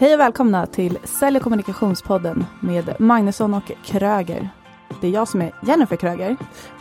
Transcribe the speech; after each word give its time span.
Hej 0.00 0.14
och 0.14 0.20
välkomna 0.20 0.66
till 0.66 0.98
Sälj 1.04 1.36
och 1.36 1.42
kommunikationspodden 1.42 2.46
med 2.60 2.94
Magnusson 2.98 3.54
och 3.54 3.72
Kröger. 3.84 4.48
Det 5.00 5.06
är 5.06 5.10
jag 5.10 5.28
som 5.28 5.42
är 5.42 5.52
Jennifer 5.62 5.96
Kröger. 5.96 6.36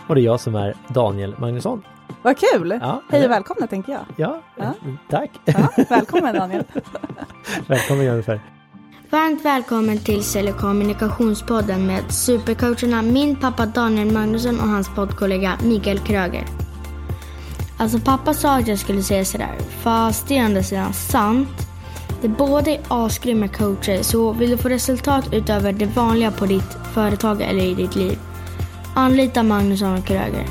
Och 0.07 0.15
det 0.15 0.21
är 0.21 0.25
jag 0.25 0.39
som 0.39 0.55
är 0.55 0.73
Daniel 0.87 1.35
Magnusson. 1.39 1.83
Vad 2.21 2.37
kul! 2.37 2.79
Ja, 2.81 3.01
Hej 3.09 3.25
och 3.25 3.31
välkomna 3.31 3.67
tänker 3.67 3.91
jag. 3.91 4.01
Ja, 4.15 4.41
Ja. 4.55 4.73
tack. 5.09 5.29
Ja, 5.45 5.69
välkommen 5.89 6.35
Daniel. 6.35 6.63
Välkommen 7.67 8.05
Jennifer. 8.05 8.41
Varmt 9.09 9.45
välkommen 9.45 9.97
till 9.97 10.23
Sälj 10.23 10.51
och 10.51 10.57
kommunikationspodden 10.57 11.87
med 11.87 12.11
supercoacherna 12.11 13.01
min 13.01 13.35
pappa 13.35 13.65
Daniel 13.65 14.11
Magnusson 14.11 14.59
och 14.59 14.67
hans 14.67 14.95
poddkollega 14.95 15.57
Mikael 15.63 15.99
Kröger. 15.99 16.45
Alltså 17.77 17.99
pappa 17.99 18.33
sa 18.33 18.57
att 18.57 18.67
jag 18.67 18.79
skulle 18.79 19.03
säga 19.03 19.25
sådär, 19.25 19.55
fast 19.69 20.27
det 20.27 20.37
är 20.37 20.41
å 20.41 20.45
andra 20.45 20.63
sidan 20.63 20.93
sant. 20.93 21.68
Det 22.21 22.27
båda 22.27 22.71
är 22.71 22.79
asgrymma 22.87 23.47
coacher, 23.47 24.03
så 24.03 24.31
vill 24.31 24.49
du 24.49 24.57
få 24.57 24.69
resultat 24.69 25.33
utöver 25.33 25.73
det 25.73 25.85
vanliga 25.85 26.31
på 26.31 26.45
ditt 26.45 26.73
företag 26.93 27.41
eller 27.41 27.63
i 27.63 27.73
ditt 27.73 27.95
liv, 27.95 28.19
anlita 28.95 29.43
Magnusson 29.43 29.97
och 29.97 30.05
Kröger. 30.05 30.45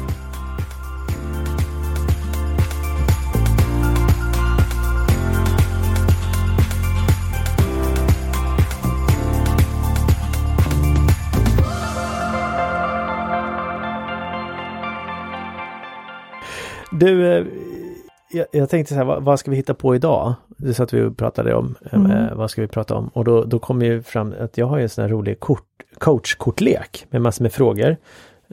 Du, 16.91 17.37
eh, 17.37 17.47
jag, 18.31 18.47
jag 18.53 18.71
tänkte 18.71 18.95
så 18.95 18.99
här, 18.99 19.05
vad, 19.05 19.23
vad 19.23 19.41
ska 19.41 19.51
vi 19.51 19.57
hitta 19.57 19.75
på 19.75 19.95
idag? 19.95 20.35
Det 20.61 20.75
satt 20.75 20.93
vi 20.93 21.03
och 21.03 21.17
pratade 21.17 21.55
om, 21.55 21.75
eh, 21.93 21.95
Mm. 22.01 22.37
vad 22.39 22.51
ska 22.51 22.61
vi 22.63 22.69
prata 22.69 22.95
om? 22.95 23.09
Och 23.09 23.25
då, 23.25 23.45
då 23.45 23.59
kom 23.59 23.83
ju 23.83 24.03
fram 24.03 24.35
att 24.41 24.59
jag 24.59 24.67
har 24.67 24.77
ju 24.77 24.83
en 24.83 24.89
sån 24.89 25.03
här 25.03 25.09
rolig 25.09 25.41
kort, 25.41 25.65
coachkortlek 25.99 27.07
med 27.11 27.23
massor 27.23 27.43
med 27.43 27.53
frågor. 27.53 27.97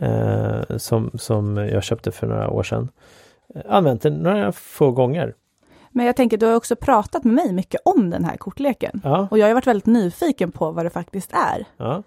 Eh, 0.02 0.78
som, 0.78 1.12
som 1.14 1.58
jag 1.58 1.84
köpte 1.84 2.12
för 2.12 2.28
några 2.28 2.50
år 2.50 2.64
sedan. 2.64 2.90
Eh, 3.56 3.62
Använt 3.70 4.02
den 4.02 4.14
några 4.14 4.52
få 4.52 4.92
gånger. 4.92 5.34
Men 5.92 6.06
jag 6.06 6.16
tänker, 6.16 6.38
du 6.38 6.46
har 6.46 6.56
också 6.56 6.76
pratat 6.76 7.24
med 7.24 7.34
mig 7.34 7.54
mycket 7.54 7.82
om 7.86 8.10
den 8.10 8.24
här 8.26 8.38
kortleken. 8.38 9.02
Ja, 9.04 9.28
Och 9.32 9.38
jag 9.40 9.48
har 9.48 9.54
varit 9.54 9.68
väldigt 9.68 9.86
nyfiken 9.86 10.52
på 10.52 10.72
vad 10.72 10.86
det 10.86 10.90
faktiskt 10.90 11.32
är. 11.34 11.66
ja. 11.78 12.04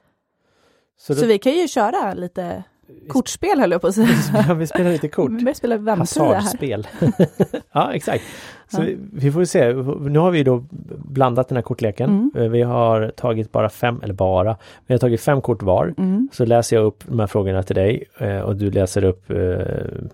Så, 1.00 1.14
Så, 1.14 1.20
då, 1.20 1.26
vi 1.26 1.38
kan 1.38 1.52
ju 1.52 1.68
köra 1.68 2.14
lite 2.14 2.62
kortspel 3.08 3.60
höll 3.60 3.70
jag 3.70 3.80
på 3.80 3.86
att 3.86 3.94
säga. 3.94 4.08
ja, 4.48 4.54
vi 4.54 4.66
spelar 4.66 4.90
lite 4.90 5.08
kort. 5.08 5.30
Vi 5.30 5.44
börjar 5.44 5.54
spela 5.54 5.76
vem-tia 5.76 6.24
här. 6.24 6.34
Hasardspel. 6.34 6.86
ja, 7.72 7.92
exakt. 7.92 8.24
Så 8.68 8.82
vi, 8.82 8.98
vi 9.12 9.32
får 9.32 9.44
se. 9.44 9.72
Nu 10.00 10.18
har 10.18 10.30
vi 10.30 10.42
då 10.42 10.64
blandat 10.88 11.48
den 11.48 11.56
här 11.56 11.62
kortleken. 11.62 12.10
Mm. 12.10 12.30
Eh, 12.44 12.50
Vi 12.50 12.62
har 12.62 13.10
tagit 13.16 13.52
bara 13.52 13.68
fem, 13.68 14.00
eller 14.02 14.14
bara, 14.14 14.56
vi 14.86 14.94
har 14.94 14.98
tagit 14.98 15.20
fem 15.20 15.40
kort 15.40 15.62
var. 15.62 15.94
Mm. 15.98 16.28
Så 16.32 16.44
läser 16.44 16.76
jag 16.76 16.84
upp 16.84 17.04
de 17.06 17.18
här 17.20 17.26
frågorna 17.26 17.62
till 17.62 17.76
dig 17.76 18.04
eh, 18.18 18.38
och 18.40 18.56
du 18.56 18.70
läser 18.70 19.04
upp 19.04 19.30
eh, 19.30 19.36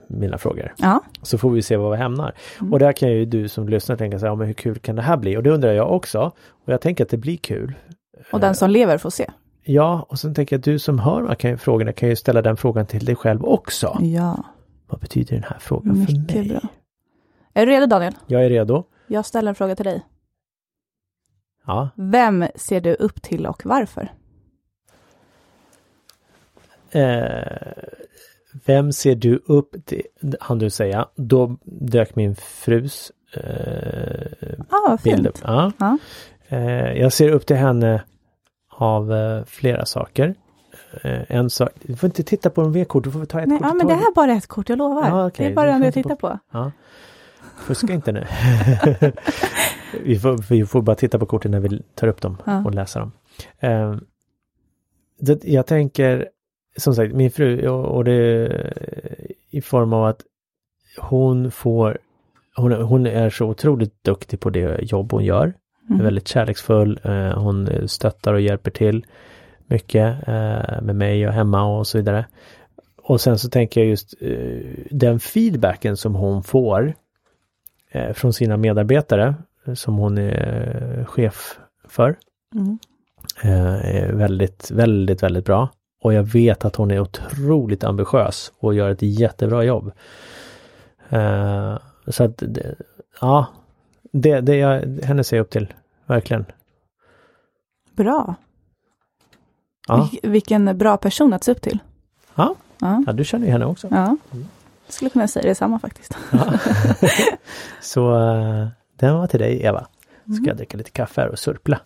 mina 0.09 0.39
frågor. 0.39 0.73
Ja, 0.79 1.01
Så 1.23 1.39
får 1.39 1.51
vi 1.51 1.63
se 1.63 1.77
var 1.77 1.91
vi 1.91 1.97
hamnar. 1.97 2.33
Mm. 2.61 2.73
Och 2.73 2.79
där 2.79 2.93
kan 2.93 3.11
ju 3.13 3.25
du 3.25 3.49
som 3.49 3.69
lyssnar 3.69 3.97
tänka 3.97 4.19
sig, 4.19 4.27
ja 4.29 4.35
men 4.35 4.47
hur 4.47 4.55
kul 4.55 4.79
kan 4.79 4.97
det 4.97 5.03
här 5.03 5.17
bli? 5.17 5.37
Och 5.37 5.43
det 5.43 5.51
undrar 5.51 5.73
jag 5.73 5.93
också. 5.93 6.33
Och 6.67 6.73
jag 6.73 6.81
tänker 6.81 7.05
att 7.05 7.11
det 7.11 7.17
blir 7.17 7.37
kul. 7.37 7.75
och 8.33 8.41
den 8.41 8.55
som 8.55 8.71
lever 8.71 8.99
får 8.99 9.11
se. 9.11 9.31
Ja, 9.67 10.07
och 10.09 10.19
sen 10.19 10.35
tänker 10.35 10.57
jag 10.57 10.59
att 10.59 10.65
du 10.65 10.79
som 10.79 10.99
hör 10.99 11.21
de 11.21 11.29
här 11.29 11.35
kan 11.35 11.51
ju- 11.51 11.57
frågorna 11.57 11.93
kan 11.93 12.09
ju 12.09 12.17
ställa 12.17 12.43
den 12.43 12.57
frågan 12.57 12.87
till 12.87 13.05
dig 13.05 13.15
själv 13.17 13.45
också. 13.45 13.99
Ja, 14.01 14.45
Vad 14.87 15.01
betyder 15.01 15.35
den 15.35 15.45
här 15.45 15.57
frågan 15.61 16.07
för 16.07 16.13
mycket 16.13 16.37
mig? 16.37 16.49
bra. 16.49 16.61
Är 17.55 17.67
du 17.67 17.73
redo 17.73 17.87
Daniel? 17.87 18.15
Jag 18.27 18.45
är 18.45 18.49
redo. 18.51 18.85
Jag 19.07 19.27
ställer 19.27 19.49
en 19.49 19.55
fråga 19.55 19.77
till 19.77 19.85
dig. 19.85 20.07
Ja, 21.67 21.89
Vem 21.97 22.45
ser 22.55 22.81
du 22.81 22.95
upp 22.95 23.23
till 23.23 23.47
och 23.47 23.63
varför? 23.65 24.13
Eh, 26.91 27.73
vem 28.65 28.93
ser 28.93 29.15
du 29.15 29.43
upp 29.47 29.87
till? 29.87 30.03
Han 30.41 30.59
du 30.59 30.71
säga. 30.71 31.09
Då 31.17 31.57
dök 31.65 32.17
min 32.17 32.37
frus 32.37 33.13
eh, 33.35 34.59
vad 34.69 35.01
bild 35.01 35.27
upp. 35.27 35.39
Ja. 35.43 35.73
Ja. 35.79 35.99
Eh, 36.49 36.93
jag 36.93 37.13
ser 37.13 37.31
upp 37.31 37.47
till 37.47 37.57
henne 37.57 38.03
av 38.71 39.13
eh, 39.13 39.45
flera 39.45 39.87
saker. 39.87 40.35
Eh, 41.03 41.23
en 41.29 41.51
sak, 41.51 41.71
du 41.83 41.97
får 41.97 42.07
inte 42.07 42.23
titta 42.23 42.51
på 42.51 42.63
de 42.63 42.73
V-kort, 42.73 43.05
du 43.05 43.11
får 43.11 43.25
ta 43.25 43.41
ett 43.41 43.49
Nej, 43.49 43.59
kort 43.59 43.67
ja, 43.69 43.75
men 43.75 43.87
det 43.87 43.95
här 43.95 44.11
är 44.11 44.15
bara 44.15 44.33
ett 44.33 44.47
kort, 44.47 44.69
jag 44.69 44.79
lovar. 44.79 45.09
Ja, 45.09 45.27
okej, 45.27 45.47
Det 45.47 45.53
är 45.53 45.57
bara 45.57 45.79
det 45.79 45.85
jag 45.85 45.95
tittar 45.95 46.15
på. 46.17 46.39
Ja. 46.53 46.73
Fuska 47.57 47.93
inte 47.93 48.13
nu. 48.13 48.25
vi, 50.05 50.19
får, 50.19 50.51
vi 50.51 50.67
får 50.67 50.83
bara 50.83 50.97
titta 50.97 51.19
på 51.19 51.27
korten 51.27 51.51
när 51.51 51.61
vi 51.61 51.83
tar 51.95 52.09
upp 52.09 52.21
dem 52.21 52.37
Ja. 52.45 52.65
och 52.65 52.75
läsa 52.75 52.99
dem. 52.99 53.13
Eh, 53.59 53.97
det, 55.21 55.45
jag 55.45 55.67
tänker, 55.67 56.29
som 56.77 56.95
sagt, 56.95 57.15
min 57.15 57.31
fru 57.31 57.69
och, 57.69 57.97
och 57.97 58.05
det 58.05 58.49
i 59.51 59.61
form 59.61 59.93
av 59.93 60.05
att 60.05 60.21
hon 60.99 61.51
får, 61.51 61.99
hon, 62.57 62.73
hon 62.73 63.07
är 63.07 63.31
så 63.31 63.47
otroligt 63.47 64.05
duktig 64.05 64.41
på 64.41 64.51
det 64.51 64.79
jobb 64.83 65.13
hon 65.13 65.25
gör. 65.25 65.55
Mm. 65.89 66.01
Är 66.01 66.05
väldigt 66.05 66.29
kärleksfull, 66.29 67.01
eh, 67.05 67.39
hon 67.39 67.89
stöttar 67.89 68.35
och 68.35 68.41
hjälper 68.41 68.71
till 68.71 69.07
mycket 69.67 70.29
eh, 70.29 70.83
med 70.83 70.97
mig 70.97 71.27
och 71.27 71.33
hemma 71.33 71.79
och 71.79 71.87
så 71.87 71.99
vidare. 71.99 72.27
Och 72.97 73.21
sen 73.21 73.39
så 73.39 73.49
tänker 73.49 73.81
jag 73.81 73.89
just 73.89 74.15
eh, 74.21 74.59
den 74.91 75.21
feedbacken 75.21 75.97
som 75.97 76.15
hon 76.15 76.43
får 76.43 76.95
från 78.15 78.33
sina 78.33 78.57
medarbetare 78.57 79.35
eh, 79.67 79.75
som 79.75 79.97
hon 79.97 80.19
är 80.19 80.99
eh, 80.99 81.05
chef 81.05 81.59
för 81.89 82.17
Mm. 82.55 82.79
eh, 83.43 83.97
är 83.97 84.13
väldigt, 84.13 84.71
väldigt, 84.71 85.23
väldigt 85.23 85.45
bra. 85.45 85.69
Och 86.03 86.15
jag 86.15 86.23
vet 86.23 86.65
att 86.65 86.77
hon 86.77 86.91
är 86.91 87.01
otroligt 87.01 87.85
ambitiös 87.85 88.53
och 88.59 88.75
gör 88.75 88.91
ett 88.91 89.03
jättebra 89.03 89.65
jobb. 89.65 89.93
Eh, 91.09 91.79
så 92.07 92.25
att, 92.25 92.43
ja, 93.21 93.47
det, 94.13 94.41
det 94.41 94.57
jag, 94.57 95.01
henne 95.05 95.25
ser 95.25 95.37
jag 95.37 95.45
upp 95.45 95.51
till, 95.51 95.75
verkligen. 96.07 96.45
Bra. 97.97 98.35
Ja, 99.89 100.09
Vil- 100.13 100.29
vilken 100.31 100.79
bra 100.79 100.97
person 100.97 101.33
att 101.33 101.45
se 101.45 101.53
upp 101.53 101.61
till. 101.61 101.79
Ja. 102.35 102.55
Ja. 102.81 103.03
ja 103.07 103.13
du 103.13 103.25
känner 103.25 103.47
ju 103.47 103.53
henne 103.53 103.67
också. 103.67 103.89
ja. 103.91 104.17
Skulle 104.89 105.11
kunna 105.11 105.29
säga 105.29 105.49
detsamma 105.49 105.79
faktiskt. 105.79 106.17
Ja. 106.33 106.53
Så 107.81 108.15
eh, 108.15 108.69
den 108.97 109.15
var 109.19 109.27
till 109.27 109.41
dig 109.41 109.63
Eva. 109.63 109.81
Ska 110.25 110.33
Mm. 110.33 110.45
jag 110.47 110.57
dricka 110.57 110.77
lite 110.77 110.91
kaffe 110.91 111.21
här 111.21 111.29
och 111.29 111.39
surpla. 111.39 111.81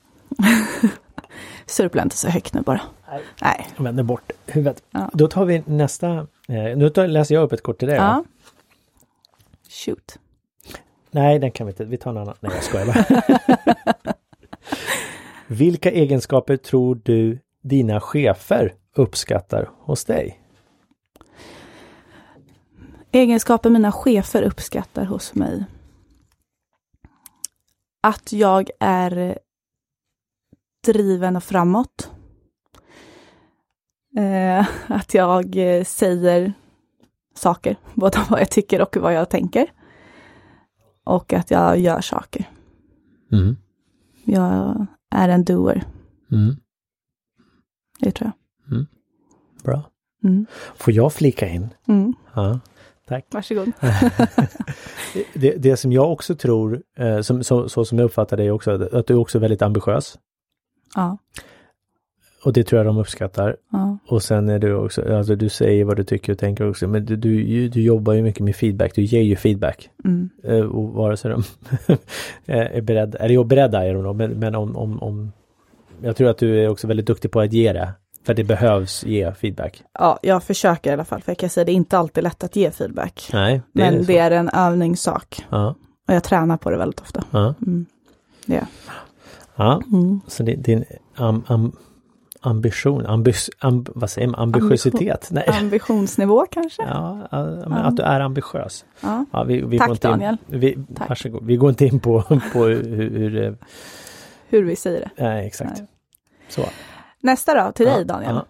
Surpla 1.67 2.03
inte 2.03 2.17
så 2.17 2.29
högt 2.29 2.55
nu 2.55 2.61
bara. 2.61 2.81
Nej. 3.11 3.23
Nej. 3.43 3.67
Jag 3.77 3.85
vänder 3.85 4.03
bort 4.03 4.33
huvudet. 4.47 4.83
Ja. 4.91 5.11
Då 5.13 5.29
tar 5.29 5.45
vi 5.45 5.63
nästa. 5.67 6.09
Eh, 6.49 6.77
nu 6.77 6.91
tar, 6.91 7.07
läser 7.07 7.35
jag 7.35 7.43
upp 7.45 7.53
ett 7.53 7.63
kort 7.63 7.79
till 7.79 7.89
dig. 7.89 7.97
Ja. 7.97 8.03
va? 8.03 8.25
Shoot. 9.71 10.19
Nej, 11.11 11.39
den 11.39 11.51
kan 11.51 11.67
vi 11.67 11.71
inte. 11.73 11.85
Vi 11.85 11.97
tar 11.97 12.11
en 12.11 12.17
annan. 12.19 12.35
Nej, 12.41 12.53
jag 12.55 12.65
skojar 12.65 12.87
bara. 12.87 13.23
Vilka 15.47 15.91
egenskaper 15.91 16.57
tror 16.57 17.01
du 17.05 17.39
dina 17.63 18.01
chefer 18.01 18.75
uppskattar 18.97 19.69
hos 19.79 20.05
dig? 20.05 20.41
Egenskaper 23.13 23.71
mina 23.71 23.93
chefer 23.93 24.43
uppskattar 24.43 25.05
hos 25.05 25.35
mig. 25.35 25.65
Att 28.01 28.33
jag 28.33 28.71
är 28.81 29.39
driven 30.87 31.37
och 31.37 31.45
framåt. 31.45 32.11
Eh, 34.17 34.67
att 34.87 35.15
jag 35.15 35.57
eh, 35.57 35.85
säger 35.85 36.53
saker, 37.35 37.77
både 37.95 38.19
vad 38.31 38.41
jag 38.41 38.51
tycker 38.51 38.83
och 38.83 38.97
vad 38.97 39.13
jag 39.15 39.31
tänker. 39.31 39.73
Och 41.05 41.33
att 41.33 41.51
jag 41.51 41.79
gör 41.79 42.01
saker. 42.01 42.51
Mm. 43.33 43.57
Jag 44.25 44.87
är 45.11 45.29
en 45.29 45.45
doer, 45.45 45.85
Mm. 46.33 46.57
det 47.99 48.11
tror 48.11 48.33
jag. 48.67 48.87
Bra. 49.65 49.91
Mm. 50.25 50.47
Får 50.77 50.93
jag 50.95 51.13
flika 51.13 51.49
in? 51.49 51.69
Mm. 51.87 52.15
Ja. 52.35 52.61
Tack. 53.09 53.27
Varsågod. 53.31 53.73
Det, 55.35 55.51
det 55.57 55.77
som 55.77 55.93
jag 55.93 56.13
också 56.13 56.35
tror, 56.35 56.83
eh, 56.99 57.21
som, 57.21 57.45
så, 57.45 57.69
så 57.69 57.85
som 57.85 57.99
jag 57.99 58.05
uppfattar 58.05 58.37
dig 58.37 58.51
också, 58.51 58.71
att 58.93 59.07
du 59.07 59.15
är 59.15 59.19
också 59.19 59.39
väldigt 59.39 59.63
ambitiös. 59.63 60.19
Ja, 60.95 61.19
Och 62.45 62.53
det 62.53 62.65
tror 62.65 62.79
jag 62.79 62.87
de 62.87 62.99
uppskattar. 62.99 63.57
ja, 63.73 63.99
Och 64.09 64.23
sen 64.23 64.49
är 64.49 64.59
du 64.59 64.75
också, 64.75 65.17
alltså 65.17 65.37
du 65.37 65.49
säger 65.49 65.85
vad 65.85 65.97
du 65.97 66.05
tycker 66.05 66.33
och 66.33 66.39
tänker 66.39 66.69
också, 66.69 66.89
men 66.89 67.05
du, 67.05 67.17
du, 67.17 67.69
du 67.69 67.83
jobbar 67.83 68.13
ju 68.13 68.23
mycket 68.23 68.41
med 68.41 68.57
feedback, 68.57 68.95
du 68.95 69.03
ger 69.03 69.23
ju 69.23 69.37
feedback. 69.37 69.91
mm. 70.05 70.31
Eh, 70.45 70.61
Och 70.61 70.89
vare 70.93 71.17
sig 71.17 71.31
de 71.31 71.43
är 72.47 72.81
beredda, 72.81 73.19
eller 73.19 73.35
jo 73.35 73.45
beredda 73.45 73.87
är 73.87 73.95
de 73.95 74.03
då, 74.03 74.13
men, 74.13 74.31
men 74.31 74.55
om, 74.55 74.77
om, 74.77 75.03
om 75.03 75.33
jag 76.03 76.17
tror 76.17 76.29
att 76.31 76.39
du 76.39 76.65
är 76.65 76.69
också 76.69 76.87
väldigt 76.87 77.07
duktig 77.07 77.31
på 77.31 77.41
att 77.41 77.53
ge 77.53 77.73
det. 77.73 77.93
För 78.29 78.35
det 78.35 78.45
behövs 78.45 79.05
ge 79.05 79.33
feedback. 79.33 79.83
ja, 79.99 80.19
jag 80.23 80.43
försöker 80.43 80.91
i 80.91 80.93
alla 80.93 81.05
fall, 81.05 81.23
för 81.23 81.33
jag 81.33 81.39
kan 81.39 81.51
säga 81.51 81.65
det 81.65 81.73
är 81.73 81.75
inte 81.75 81.99
alltid 81.99 82.25
lätt 82.25 82.45
att 82.45 82.57
ge 82.57 82.71
feedback. 82.71 83.31
Nej, 83.33 83.63
det 83.73 83.83
Men 83.83 83.95
är 83.95 84.05
det 84.05 84.19
är 84.19 84.31
en 84.31 84.49
övningssak. 84.49 85.47
Ja, 85.51 85.75
Och 86.09 86.15
jag 86.15 86.25
tränar 86.25 86.57
på 86.57 86.71
det 86.71 86.77
väldigt 86.77 87.01
ofta. 87.01 87.25
ja. 87.31 87.55
Mm. 87.67 87.87
Det. 88.47 88.67
Ja, 89.57 89.83
Mm. 89.93 90.21
så 90.27 90.43
din, 90.43 90.63
din 90.63 90.85
am, 91.17 91.45
am, 91.47 91.73
ambition, 92.41 93.07
ambis, 93.07 93.51
amb, 93.59 93.89
vad 93.95 94.11
säger 94.11 94.29
man, 94.29 94.41
ambitiositet? 94.41 95.29
Nej. 95.31 95.49
Ambitionsnivå 95.61 96.47
kanske? 96.51 96.83
Ja, 96.83 97.29
att 97.31 97.97
du 97.97 98.03
är 98.03 98.21
ambitiös. 98.21 98.85
Ja. 99.01 99.25
Ja, 99.33 99.45
vi, 99.45 99.61
vi 99.61 99.79
Tack, 99.79 99.87
går 99.89 99.95
inte 99.97 100.09
in, 100.09 100.13
Daniel. 100.13 100.37
Vi, 100.47 100.79
Tack. 100.97 101.09
Varsågod. 101.09 101.47
Vi 101.47 101.57
går 101.57 101.71
inte 101.71 101.87
in 101.87 102.01
på, 102.01 102.23
på 102.53 102.65
hur, 102.65 103.19
hur 103.19 103.31
det... 103.31 103.57
Hur 104.49 104.63
vi 104.63 104.77
säger 104.77 105.01
det. 105.01 105.23
Nej, 105.25 105.47
exakt. 105.47 105.79
Nej. 105.79 105.89
Så. 106.49 106.63
Nästa 107.21 107.65
då, 107.65 107.73
till 107.73 107.87
dig 107.87 108.05
Daniel. 108.05 108.41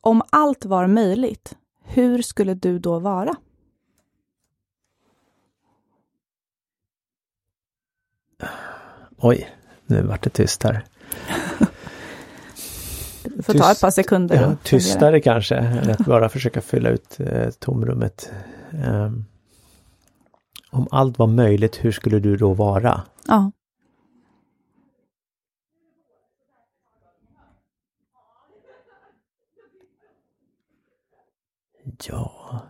Om 0.00 0.22
allt 0.30 0.64
var 0.64 0.86
möjligt, 0.86 1.56
hur 1.82 2.22
skulle 2.22 2.54
du 2.54 2.78
då 2.78 2.98
vara? 2.98 3.34
Oj, 9.16 9.50
nu 9.86 10.02
vart 10.02 10.22
det 10.22 10.30
tyst 10.30 10.62
här. 10.62 10.84
Du 13.24 13.42
får 13.42 13.52
ta 13.52 13.72
ett 13.72 13.80
par 13.80 13.90
sekunder. 13.90 14.36
Ja, 14.36 14.56
tystare 14.62 15.20
kanske, 15.20 15.56
än 15.56 15.90
att 15.90 16.06
bara 16.06 16.28
försöka 16.28 16.60
fylla 16.60 16.88
ut 16.88 17.20
eh, 17.20 17.50
tomrummet. 17.50 18.32
Ehm, 18.84 19.24
om 20.70 20.88
allt 20.90 21.18
var 21.18 21.26
möjligt, 21.26 21.84
hur 21.84 21.92
skulle 21.92 22.18
du 22.18 22.36
då 22.36 22.54
vara? 22.54 23.02
Ja. 23.26 23.50
Ja, 32.06 32.60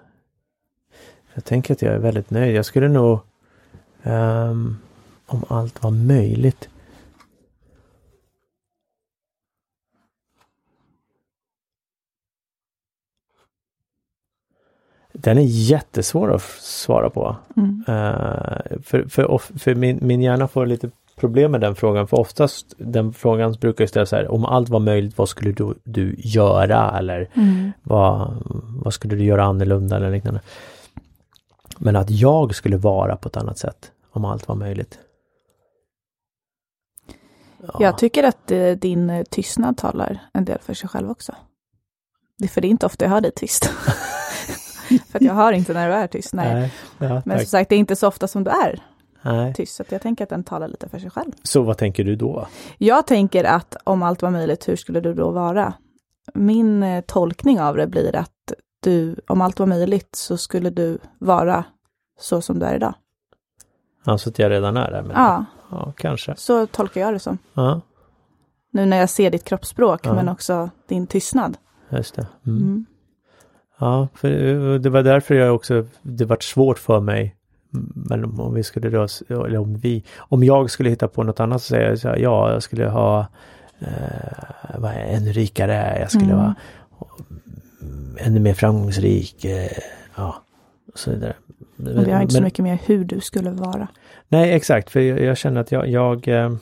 jag 1.34 1.44
tänker 1.44 1.74
att 1.74 1.82
jag 1.82 1.94
är 1.94 1.98
väldigt 1.98 2.30
nöjd. 2.30 2.56
Jag 2.56 2.64
skulle 2.64 2.88
nog, 2.88 3.18
ehm, 4.02 4.76
om 5.26 5.44
allt 5.48 5.82
var 5.82 5.90
möjligt. 5.90 6.68
Den 15.12 15.38
är 15.38 15.42
jättesvår 15.42 16.34
att 16.34 16.42
svara 16.60 17.10
på. 17.10 17.36
Mm. 17.56 17.84
Eh, 17.88 18.80
för 18.82 19.08
för, 19.08 19.58
för 19.58 19.74
min, 19.74 19.98
min 20.02 20.22
hjärna 20.22 20.48
får 20.48 20.66
lite 20.66 20.90
problem 21.18 21.50
med 21.52 21.60
den 21.60 21.74
frågan. 21.76 22.06
För 22.08 22.18
oftast 22.20 22.74
den 22.78 23.12
frågan 23.12 23.52
brukar 23.52 23.82
jag 23.82 23.88
ställa 23.88 24.06
så 24.06 24.16
här, 24.16 24.28
om 24.32 24.44
allt 24.44 24.68
var 24.68 24.80
möjligt, 24.80 25.18
vad 25.18 25.28
skulle 25.28 25.52
du, 25.52 25.74
du 25.84 26.14
göra? 26.18 26.98
Eller 26.98 27.30
Mm. 27.34 27.72
vad, 27.82 28.42
vad 28.84 28.94
skulle 28.94 29.16
du 29.16 29.24
göra 29.24 29.44
annorlunda 29.44 29.96
eller 29.96 30.10
liknande. 30.10 30.40
Men 31.78 31.96
att 31.96 32.10
jag 32.10 32.54
skulle 32.54 32.76
vara 32.76 33.16
på 33.16 33.28
ett 33.28 33.36
annat 33.36 33.58
sätt 33.58 33.92
om 34.10 34.24
allt 34.24 34.48
var 34.48 34.54
möjligt. 34.54 34.98
Ja, 37.62 37.76
Jag 37.80 37.98
tycker 37.98 38.24
att 38.24 38.50
eh, 38.50 38.70
din 38.70 39.10
eh, 39.10 39.24
tystnad 39.24 39.76
talar 39.76 40.18
en 40.32 40.44
del 40.44 40.58
för 40.58 40.74
sig 40.74 40.88
själv 40.88 41.10
också. 41.10 41.34
Det 42.38 42.44
är 42.44 42.48
för 42.48 42.60
det 42.60 42.66
är 42.68 42.70
inte 42.70 42.86
ofta 42.86 43.04
jag 43.04 43.10
hör 43.12 43.20
dig 43.20 43.30
tyst. 43.36 43.64
för 45.10 45.22
jag 45.24 45.34
hör 45.34 45.52
inte 45.52 45.72
när 45.74 45.88
du 45.88 45.94
är 45.94 46.06
tyst. 46.06 46.32
Nej. 46.34 46.54
nej, 46.54 46.72
ja, 47.10 47.22
Men 47.24 47.38
som 47.38 47.46
sagt, 47.46 47.68
det 47.68 47.74
är 47.74 47.78
inte 47.78 47.96
så 47.96 48.08
ofta 48.08 48.28
som 48.28 48.44
du 48.44 48.50
är 48.50 48.82
nej. 49.32 49.54
tyst. 49.54 49.76
Så 49.76 49.84
jag 49.88 50.02
tänker 50.02 50.24
att 50.24 50.30
den 50.30 50.44
talar 50.44 50.68
lite 50.68 50.88
för 50.88 50.98
sig 50.98 51.10
själv. 51.10 51.32
Så 51.42 51.62
vad 51.62 51.78
tänker 51.78 52.04
du 52.04 52.16
då? 52.16 52.46
Jag 52.78 53.06
tänker 53.06 53.44
att 53.44 53.76
om 53.84 54.02
allt 54.02 54.22
var 54.22 54.30
möjligt, 54.30 54.68
hur 54.68 54.76
skulle 54.76 55.00
du 55.00 55.14
då 55.14 55.30
vara? 55.30 55.72
Min 56.34 56.82
eh, 56.82 57.00
tolkning 57.06 57.60
av 57.60 57.76
det 57.76 57.86
blir 57.86 58.16
att 58.16 58.52
du, 58.82 59.16
om 59.28 59.40
allt 59.40 59.58
var 59.58 59.66
möjligt, 59.66 60.08
så 60.16 60.36
skulle 60.36 60.70
du 60.70 60.98
vara 61.18 61.64
så 62.20 62.40
som 62.40 62.58
du 62.58 62.66
är 62.66 62.74
idag. 62.76 62.94
Alltså 64.04 64.28
att 64.30 64.38
jag 64.38 64.50
redan 64.50 64.76
är 64.76 64.90
där? 64.90 65.10
Ja, 65.14 65.44
ja, 65.70 65.92
kanske. 65.96 66.34
så 66.36 66.66
tolkar 66.66 67.00
jag 67.00 67.12
det 67.12 67.18
som. 67.18 67.38
Ja, 67.54 67.80
Nu 68.72 68.86
när 68.86 68.96
jag 68.96 69.10
ser 69.10 69.30
ditt 69.30 69.44
kroppsspråk, 69.44 70.00
Ja. 70.06 70.14
men 70.14 70.28
också 70.28 70.70
din 70.88 71.06
tystnad. 71.06 71.56
just 71.90 72.14
det. 72.14 72.26
Mm. 72.46 72.58
Mm. 72.62 72.86
Ja, 73.78 74.08
för 74.14 74.28
det 74.78 74.90
var 74.90 75.02
därför 75.02 75.34
jag 75.34 75.54
också, 75.54 75.84
det 76.02 76.24
var 76.24 76.36
svårt 76.40 76.78
för 76.78 77.00
mig. 77.00 77.36
Men 77.94 78.24
om, 78.24 78.40
om 78.40 78.54
vi 78.54 78.62
skulle 78.62 78.90
då, 78.90 79.06
eller 79.28 79.58
om 79.58 79.76
vi, 79.76 80.04
om 80.18 80.44
jag 80.44 80.70
skulle 80.70 80.90
hitta 80.90 81.08
på 81.08 81.22
något 81.22 81.40
annat 81.40 81.62
så 81.62 81.66
säger 81.66 81.88
jag 81.88 81.98
så 81.98 82.08
här, 82.08 82.16
ja, 82.16 82.52
jag 82.52 82.62
skulle 82.62 82.88
ha 82.88 83.26
eh, 83.78 84.84
är, 84.84 85.16
ännu 85.16 85.32
rikare, 85.32 85.98
jag 86.00 86.10
skulle 86.10 86.24
Mm. 86.32 86.36
vara 86.36 86.54
ännu 88.18 88.40
mer 88.40 88.54
framgångsrik, 88.54 89.44
eh, 89.44 89.70
ja, 90.16 90.42
och 90.92 90.98
så 90.98 91.10
vidare. 91.10 91.34
Men 91.76 92.04
vi 92.04 92.10
har 92.10 92.22
inte 92.22 92.34
så 92.34 92.42
mycket 92.42 92.62
mer 92.64 92.78
hur 92.86 93.04
du 93.04 93.20
skulle 93.20 93.50
vara. 93.50 93.88
Nej, 94.28 94.52
exakt, 94.52 94.90
för 94.90 95.00
jag, 95.00 95.20
jag 95.20 95.36
känner 95.36 95.60
att 95.60 95.72
jag, 95.72 95.88
jag, 95.88 96.28
eh, 96.28 96.52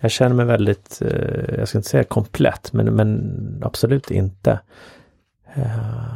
jag 0.00 0.10
känner 0.10 0.34
mig 0.34 0.46
väldigt, 0.46 1.02
eh, 1.02 1.54
jag 1.58 1.68
ska 1.68 1.78
inte 1.78 1.88
säga 1.90 2.04
komplett, 2.04 2.72
men, 2.72 2.86
men 2.86 3.62
absolut 3.64 4.10
inte. 4.10 4.60
Eh, 5.54 6.14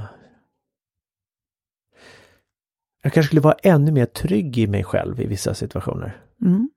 jag 3.03 3.13
kanske 3.13 3.27
skulle 3.27 3.41
vara 3.41 3.57
ännu 3.63 3.93
mer 3.93 4.07
trygg 4.07 4.59
i 4.59 4.67
mig 4.67 4.85
själv 4.85 5.21
i 5.21 5.27
vissa 5.27 5.55
situationer. 5.55 6.17
Mm. 6.43 6.71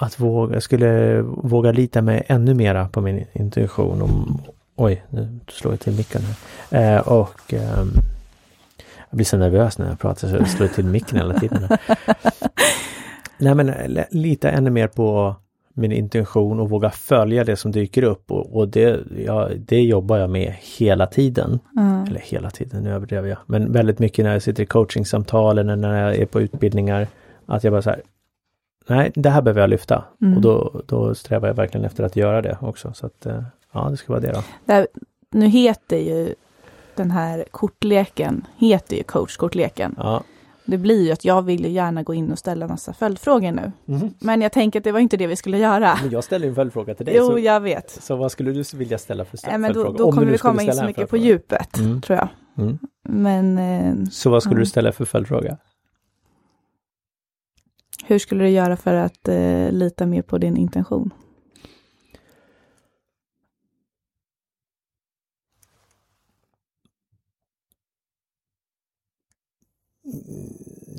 Att 0.00 0.20
våga, 0.20 0.54
jag 0.54 0.62
skulle 0.62 1.20
våga 1.22 1.72
lita 1.72 2.02
mig 2.02 2.22
ännu 2.26 2.54
mera 2.54 2.88
på 2.88 3.00
min 3.00 3.26
intuition. 3.32 4.02
Om, 4.02 4.42
oj, 4.76 5.04
nu 5.10 5.40
slår 5.48 5.72
jag 5.72 5.80
till 5.80 5.96
micken 5.96 6.22
här. 6.22 6.96
Eh, 6.96 7.00
och 7.08 7.54
ehm, 7.54 7.90
jag 9.10 9.16
blir 9.16 9.24
så 9.24 9.36
nervös 9.36 9.78
när 9.78 9.88
jag 9.88 9.98
pratar 9.98 10.28
så 10.28 10.36
jag 10.36 10.48
slår 10.48 10.66
till 10.66 10.86
micken 10.86 11.18
hela 11.18 11.40
tiden. 11.40 11.68
Nej 13.38 13.54
men 13.54 13.68
eh, 13.68 14.04
lita 14.10 14.50
ännu 14.50 14.70
mer 14.70 14.88
på 14.88 15.36
min 15.78 15.92
intention 15.92 16.60
och 16.60 16.70
våga 16.70 16.90
följa 16.90 17.44
det 17.44 17.56
som 17.56 17.72
dyker 17.72 18.02
upp 18.02 18.30
och, 18.30 18.56
och 18.56 18.68
det, 18.68 19.00
ja, 19.26 19.48
det 19.58 19.80
jobbar 19.80 20.18
jag 20.18 20.30
med 20.30 20.54
hela 20.78 21.06
tiden. 21.06 21.58
Mm. 21.76 22.04
Eller 22.04 22.20
hela 22.20 22.50
tiden, 22.50 22.82
nu 22.82 22.92
överdrev 22.92 23.26
jag. 23.26 23.38
Men 23.46 23.72
väldigt 23.72 23.98
mycket 23.98 24.24
när 24.24 24.32
jag 24.32 24.42
sitter 24.42 24.62
i 24.62 24.66
coachingsamtal 24.66 25.58
eller 25.58 25.76
när 25.76 26.02
jag 26.02 26.16
är 26.16 26.26
på 26.26 26.40
utbildningar. 26.40 27.06
Att 27.46 27.64
jag 27.64 27.72
bara 27.72 27.82
så 27.82 27.90
här, 27.90 28.02
nej 28.88 29.12
det 29.14 29.30
här 29.30 29.42
behöver 29.42 29.60
jag 29.60 29.70
lyfta. 29.70 30.04
Mm. 30.20 30.36
Och 30.36 30.42
då, 30.42 30.82
då 30.86 31.14
strävar 31.14 31.48
jag 31.48 31.54
verkligen 31.54 31.84
efter 31.84 32.04
att 32.04 32.16
göra 32.16 32.42
det 32.42 32.58
också. 32.60 32.92
Så 32.94 33.06
att 33.06 33.26
eh, 33.26 33.42
ja, 33.72 33.88
det 33.90 33.96
ska 33.96 34.12
vara 34.12 34.20
det 34.20 34.32
då. 34.32 34.42
Det 34.64 34.72
här, 34.72 34.86
nu 35.30 35.46
heter 35.46 35.96
ju 35.96 36.34
den 36.94 37.10
här 37.10 37.44
kortleken, 37.50 38.46
heter 38.56 38.96
ju 38.96 39.02
coachkortleken. 39.02 39.94
Ja. 39.98 40.22
Det 40.70 40.78
blir 40.78 41.04
ju 41.06 41.12
att 41.12 41.24
jag 41.24 41.42
vill 41.42 41.64
ju 41.64 41.70
gärna 41.70 42.02
gå 42.02 42.14
in 42.14 42.32
och 42.32 42.38
ställa 42.38 42.68
massa 42.68 42.92
följdfrågor 42.92 43.52
nu. 43.52 43.72
Mhm. 43.84 44.14
Men 44.18 44.40
jag 44.42 44.52
tänker 44.52 44.80
att 44.80 44.84
det 44.84 44.92
var 44.92 45.00
inte 45.00 45.16
det 45.16 45.26
vi 45.26 45.36
skulle 45.36 45.58
göra. 45.58 45.98
Men 46.02 46.10
jag 46.10 46.24
ställer 46.24 46.48
en 46.48 46.54
följdfråga 46.54 46.94
till 46.94 47.06
dig. 47.06 47.14
Jo, 47.16 47.26
så, 47.26 47.38
jag 47.38 47.60
vet. 47.60 47.90
så 47.90 48.16
vad 48.16 48.32
skulle 48.32 48.52
du 48.52 48.62
vilja 48.74 48.98
ställa 48.98 49.24
för 49.24 49.38
Nej, 49.46 49.58
men 49.58 49.72
då, 49.72 49.74
följdfråga? 49.84 49.98
då 49.98 50.12
kommer 50.12 50.32
vi 50.32 50.38
komma 50.38 50.62
in 50.62 50.72
så 50.72 50.84
mycket 50.84 51.10
på 51.10 51.16
följdfråga. 51.16 51.22
djupet, 51.24 51.78
Mm. 51.78 52.00
tror 52.00 52.18
jag. 52.18 52.28
Mm. 52.58 52.78
Men 53.08 53.58
eh, 53.58 54.08
Så 54.10 54.30
vad 54.30 54.42
skulle 54.42 54.60
du 54.60 54.66
ställa 54.66 54.92
för 54.92 55.04
följdfråga? 55.04 55.56
hur 58.06 58.18
skulle 58.18 58.44
du 58.44 58.50
göra 58.50 58.76
för 58.76 58.94
att 58.94 59.28
eh, 59.28 59.70
lita 59.72 60.06
mer 60.06 60.22
på 60.22 60.38
din 60.38 60.56
intention? 60.56 61.10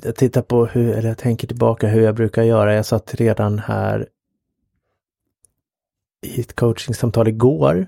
Jag 0.02 0.16
tittar 0.16 0.42
på 0.42 0.66
hur, 0.66 0.96
eller 0.96 1.08
jag 1.08 1.18
tänker 1.18 1.46
tillbaka 1.46 1.88
hur 1.88 2.02
jag 2.02 2.14
brukar 2.14 2.42
göra. 2.42 2.74
Jag 2.74 2.86
satt 2.86 3.14
redan 3.14 3.58
här 3.58 4.08
i 6.22 6.40
ett 6.40 6.56
coachingsamtal 6.56 7.28
igår. 7.28 7.86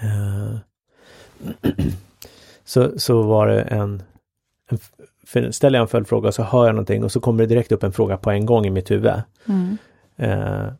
Eh, 0.00 0.56
så, 2.64 2.98
så 2.98 3.22
var 3.22 3.46
det 3.46 3.62
en, 3.62 4.02
en 5.32 5.52
ställer 5.52 5.78
jag 5.78 5.82
en 5.82 5.88
följdfråga 5.88 6.32
så 6.32 6.42
hör 6.42 6.66
jag 6.66 6.74
någonting 6.74 7.04
och 7.04 7.12
så 7.12 7.20
kommer 7.20 7.42
det 7.42 7.46
direkt 7.46 7.72
upp 7.72 7.82
en 7.82 7.92
fråga 7.92 8.16
på 8.16 8.30
en 8.30 8.46
gång 8.46 8.66
i 8.66 8.70
mitt 8.70 8.90
huvud. 8.90 9.22
Mm. 9.48 9.78
Eh, 10.16 10.72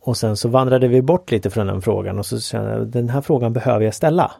och 0.00 0.16
sen 0.16 0.36
så 0.36 0.48
vandrade 0.48 0.88
vi 0.88 1.02
bort 1.02 1.30
lite 1.30 1.50
från 1.50 1.66
den 1.66 1.82
frågan 1.82 2.18
och 2.18 2.26
så 2.26 2.40
kände 2.40 2.70
jag 2.70 2.86
den 2.86 3.08
här 3.08 3.20
frågan 3.20 3.52
behöver 3.52 3.84
jag 3.84 3.94
ställa. 3.94 4.32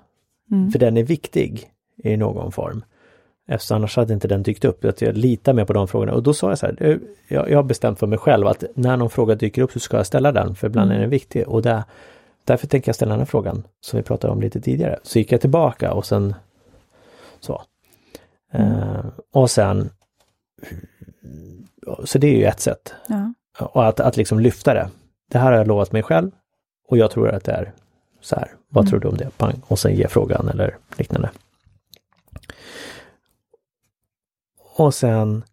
Mm. 0.51 0.71
För 0.71 0.79
den 0.79 0.97
är 0.97 1.03
viktig 1.03 1.71
i 1.97 2.17
någon 2.17 2.53
form. 2.53 2.85
Eftersom 3.49 3.75
annars 3.77 3.97
hade 3.97 4.15
inte 4.15 4.29
den 4.29 4.43
dykt 4.43 4.65
upp. 4.65 4.85
Att 4.85 5.03
jag 5.03 5.17
litar 5.17 5.53
mer 5.53 5.65
på 5.65 5.73
de 5.73 5.89
frågorna. 5.89 6.13
Och 6.13 6.23
då 6.23 6.35
sa 6.35 6.49
jag 6.49 6.59
så 6.59 6.67
här, 6.67 6.73
"Du, 6.79 7.15
jag, 7.29 7.51
jag 7.51 7.59
har 7.59 7.63
bestämt 7.63 7.99
för 7.99 8.07
mig 8.07 8.19
själv 8.19 8.47
att 8.47 8.65
när 8.75 8.97
någon 8.97 9.11
fråga 9.11 9.35
dyker 9.35 9.63
upp 9.63 9.73
så 9.73 9.81
ska 9.81 9.97
jag 9.97 10.07
ställa 10.07 10.33
den. 10.33 10.55
För 10.55 10.67
ibland 10.67 10.87
Mm. 10.91 10.97
är 10.97 11.01
den 11.01 11.11
viktig. 11.11 11.49
Och 11.49 11.63
där, 11.63 11.83
därför 12.45 12.67
tänker 12.67 12.89
jag 12.89 12.95
ställa 12.97 13.11
den 13.11 13.19
här 13.21 13.27
frågan 13.27 13.63
som 13.81 13.97
vi 13.97 14.03
pratade 14.03 14.33
om 14.33 14.41
lite 14.41 14.61
tidigare. 14.61 14.99
Så 15.03 15.19
gick 15.19 15.33
jag 15.33 15.41
tillbaka 15.41 15.93
och 15.93 16.07
sen 16.07 16.35
så. 17.41 17.63
Eh, 18.53 19.05
och 19.33 19.51
sen 19.51 19.91
Så 22.05 22.19
det 22.19 22.27
är 22.27 22.37
ju 22.39 22.45
ett 22.45 22.61
sätt. 22.61 22.95
Ja. 23.09 23.33
Och 23.59 23.87
att, 23.89 24.01
att 24.01 24.17
liksom 24.17 24.39
lyfta 24.41 24.75
det. 24.75 24.89
Det 25.31 25.39
här 25.39 25.51
har 25.51 25.59
jag 25.59 25.67
lovat 25.67 25.93
mig 25.93 26.03
själv 26.03 26.31
och 26.89 26.99
jag 26.99 27.11
tror 27.11 27.29
att 27.29 27.45
det 27.45 27.53
är 27.53 27.73
så 28.21 28.37
här. 28.37 28.49
Vad 28.69 28.83
Mm. 28.85 28.91
tror 28.91 29.01
du 29.01 29.09
om 29.09 29.17
det? 29.17 29.31
Pang. 29.37 29.63
Och 29.67 29.79
sen 29.79 29.95
ge 29.95 30.09
frågan 30.09 30.49
eller 30.49 30.77
liknande. 30.97 31.31
Och 34.77 34.95
sen 34.95 35.45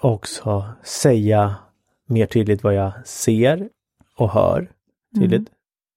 också 0.00 0.64
säga 0.82 1.54
mer 2.06 2.26
tydligt 2.26 2.62
vad 2.62 2.74
jag 2.74 2.92
ser 3.06 3.68
och 4.16 4.30
hör 4.30 4.70
tydligt. 5.20 5.48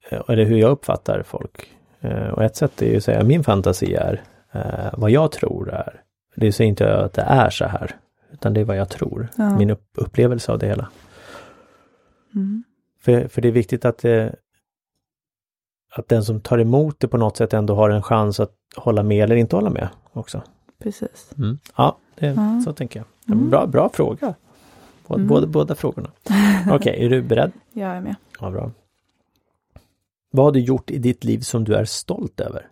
Eh, 0.10 0.22
Eller 0.28 0.46
hur 0.46 0.58
jag 0.58 0.72
uppfattar 0.72 1.24
folk. 1.24 1.70
Eh, 2.02 2.28
Och 2.28 2.44
ett 2.44 2.56
sätt 2.56 2.82
är 2.82 2.86
ju 2.86 2.98
att 2.98 3.04
säga 3.04 3.24
min 3.24 3.44
fantasi 3.44 3.94
är 3.94 4.24
eh, 4.52 4.94
vad 4.94 5.12
jag 5.12 5.32
tror 5.32 5.74
är. 5.74 6.02
Det 6.36 6.52
säger 6.52 6.70
inte 6.70 6.98
att 6.98 7.14
det 7.14 7.22
är 7.22 7.50
så 7.50 7.66
här. 7.66 7.96
Utan 8.32 8.54
det 8.54 8.62
är 8.62 8.66
vad 8.66 8.78
jag 8.78 8.90
tror. 8.90 9.30
Ja. 9.38 9.58
Min 9.58 9.70
upp 9.70 9.90
upplevelse 9.98 10.52
av 10.52 10.60
det 10.60 10.68
hela. 10.68 10.90
Mm. 12.36 12.64
För, 13.02 13.28
för 13.28 13.42
det 13.42 13.48
är 13.48 13.52
viktigt 13.52 13.86
att 13.86 13.98
det, 13.98 14.36
att 15.96 16.08
den 16.08 16.24
som 16.24 16.42
tar 16.42 16.58
emot 16.58 17.00
det 17.00 17.08
på 17.08 17.18
något 17.18 17.38
sätt 17.38 17.54
ändå 17.54 17.76
har 17.76 17.90
en 17.90 18.04
chans 18.04 18.40
att 18.40 18.56
hålla 18.76 19.04
med 19.04 19.24
eller 19.24 19.36
inte 19.36 19.56
hålla 19.56 19.70
med 19.70 19.90
också. 20.14 20.42
Precis. 20.84 21.32
Mm. 21.38 21.60
Ja, 21.76 21.98
det, 22.16 22.26
Ja. 22.28 22.62
så 22.66 22.74
tänker 22.74 23.00
jag. 23.00 23.06
Ja, 23.26 23.36
men 23.36 23.50
Bra, 23.50 23.68
bra 23.68 23.90
fråga. 23.90 24.36
Båda, 25.08 25.20
Mm. 25.20 25.28
båda, 25.28 25.48
båda 25.48 25.76
frågorna. 25.76 26.12
Okej, 26.72 27.06
är 27.06 27.10
du 27.10 27.22
beredd? 27.22 27.52
Jag 27.72 27.90
är 27.92 28.02
med. 28.02 28.16
Ja, 28.40 28.52
bra. 28.52 28.72
Vad 30.32 30.46
har 30.46 30.52
du 30.52 30.60
gjort 30.60 30.92
i 30.92 30.98
ditt 30.98 31.24
liv 31.24 31.40
som 31.40 31.64
du 31.64 31.76
är 31.76 31.86
stolt 31.86 32.40
över? 32.40 32.68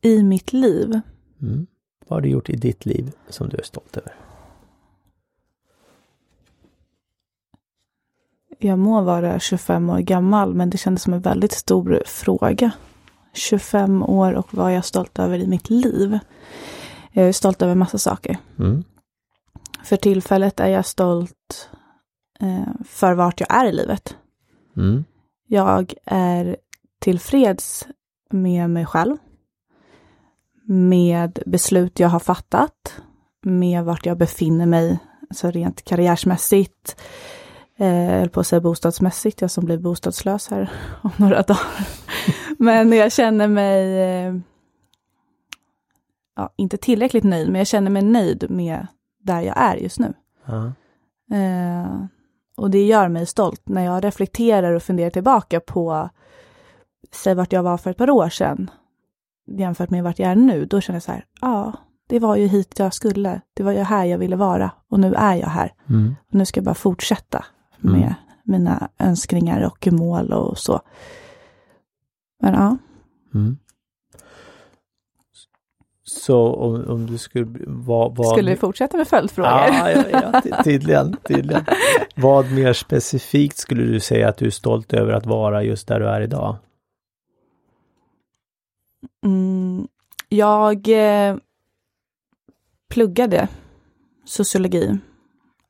I 0.00 0.22
mitt 0.22 0.52
liv. 0.52 1.00
Mm. 1.42 1.66
Vad 2.08 2.16
har 2.16 2.20
du 2.20 2.28
gjort 2.28 2.50
i 2.50 2.56
ditt 2.56 2.86
liv 2.86 3.12
som 3.28 3.48
du 3.48 3.56
är 3.56 3.62
stolt 3.62 3.96
över? 3.96 4.12
Jag 8.58 8.78
må 8.78 9.02
vara 9.02 9.38
25 9.40 9.90
år 9.90 9.98
gammal, 9.98 10.54
men 10.54 10.70
det 10.70 10.78
kändes 10.78 11.02
som 11.02 11.12
en 11.14 11.20
väldigt 11.20 11.52
stor 11.52 12.02
fråga. 12.06 12.70
25 13.32 14.02
år 14.02 14.32
och 14.32 14.54
vad 14.54 14.70
är 14.70 14.74
jag 14.74 14.84
stolt 14.84 15.18
över 15.18 15.38
i 15.38 15.46
mitt 15.46 15.70
liv? 15.70 16.18
Jag 17.12 17.28
är 17.28 17.32
stolt 17.32 17.62
över 17.62 17.74
massa 17.74 17.98
saker. 17.98 18.38
Mm. 18.58 18.84
För 19.84 19.96
tillfället 19.96 20.60
är 20.60 20.68
jag 20.68 20.86
stolt 20.86 21.70
eh, 22.40 22.72
för 22.84 23.12
vart 23.14 23.40
jag 23.40 23.54
är 23.54 23.66
i 23.66 23.72
livet. 23.72 24.16
Mm. 24.76 25.04
Jag 25.48 25.94
är 26.04 26.56
tillfreds 26.98 27.86
med 28.30 28.70
mig 28.70 28.86
själv. 28.86 29.16
Med 30.66 31.42
beslut 31.46 31.98
jag 31.98 32.08
har 32.08 32.20
fattat. 32.20 32.94
Med 33.42 33.84
vart 33.84 34.06
jag 34.06 34.18
befinner 34.18 34.66
mig, 34.66 34.98
alltså 35.30 35.50
rent 35.50 35.84
karriärsmässigt. 35.84 36.96
Eh, 37.82 38.28
på 38.28 38.40
att 38.40 38.46
säga 38.46 38.60
bostadsmässigt, 38.60 39.40
jag 39.40 39.50
som 39.50 39.64
blir 39.64 39.78
bostadslös 39.78 40.48
här 40.50 40.70
om 41.02 41.10
några 41.16 41.42
dagar. 41.42 41.88
Men 42.58 42.92
jag 42.92 43.12
känner 43.12 43.48
mig, 43.48 44.00
eh, 44.00 44.34
ja, 46.36 46.52
inte 46.56 46.76
tillräckligt 46.76 47.24
nöjd, 47.24 47.48
men 47.48 47.58
jag 47.58 47.66
känner 47.66 47.90
mig 47.90 48.02
nöjd 48.02 48.50
med 48.50 48.86
där 49.20 49.40
jag 49.40 49.54
är 49.56 49.76
just 49.76 49.98
nu. 49.98 50.12
Ja. 50.44 50.72
Eh, 51.36 52.04
och 52.56 52.70
det 52.70 52.86
gör 52.86 53.08
mig 53.08 53.26
stolt 53.26 53.68
när 53.68 53.84
jag 53.84 54.04
reflekterar 54.04 54.72
och 54.72 54.82
funderar 54.82 55.10
tillbaka 55.10 55.60
på, 55.60 56.08
säg 57.12 57.34
vart 57.34 57.52
jag 57.52 57.62
var 57.62 57.78
för 57.78 57.90
ett 57.90 57.98
par 57.98 58.10
år 58.10 58.28
sedan, 58.28 58.70
jämfört 59.46 59.90
med 59.90 60.04
vart 60.04 60.18
jag 60.18 60.30
är 60.30 60.36
nu, 60.36 60.64
då 60.64 60.80
känner 60.80 60.96
jag 60.96 61.02
så 61.02 61.12
här, 61.12 61.24
ja, 61.40 61.72
det 62.08 62.18
var 62.18 62.36
ju 62.36 62.46
hit 62.46 62.78
jag 62.78 62.94
skulle, 62.94 63.40
det 63.54 63.62
var 63.62 63.72
ju 63.72 63.78
här 63.78 64.04
jag 64.04 64.18
ville 64.18 64.36
vara, 64.36 64.70
och 64.88 65.00
nu 65.00 65.14
är 65.14 65.34
jag 65.34 65.48
här. 65.48 65.72
Mm. 65.88 66.14
Och 66.28 66.34
nu 66.34 66.46
ska 66.46 66.58
jag 66.58 66.64
bara 66.64 66.74
fortsätta 66.74 67.44
med 67.82 67.94
Mm. 68.02 68.14
mina 68.44 68.88
önskningar 68.98 69.66
och 69.66 69.88
mål 69.92 70.32
och 70.32 70.58
så. 70.58 70.80
Men 72.42 72.54
ja, 72.54 72.76
Mm. 73.34 73.56
Så 76.04 76.54
om, 76.54 76.84
om 76.90 77.06
du 77.06 77.18
skulle... 77.18 77.46
Vad, 77.66 78.16
vad, 78.16 78.26
skulle 78.26 78.50
vi 78.50 78.56
fortsätta 78.56 78.96
med 78.96 79.08
följdfrågor? 79.08 79.50
Ja, 79.50 79.90
ja, 79.90 80.04
ja, 80.32 80.40
ty- 80.40 80.50
tydligen, 80.64 81.16
tydligen. 81.24 81.64
Vad 82.16 82.52
mer 82.52 82.72
specifikt 82.72 83.56
skulle 83.58 83.82
du 83.82 84.00
säga 84.00 84.28
att 84.28 84.36
du 84.36 84.46
är 84.46 84.50
stolt 84.50 84.92
över 84.92 85.12
att 85.12 85.26
vara 85.26 85.62
just 85.62 85.88
där 85.88 86.00
du 86.00 86.08
är 86.08 86.20
idag? 86.20 86.56
Mm, 89.24 89.88
jag 90.28 90.88
eh, 90.88 91.36
pluggade 92.90 93.48
sociologi. 94.24 94.98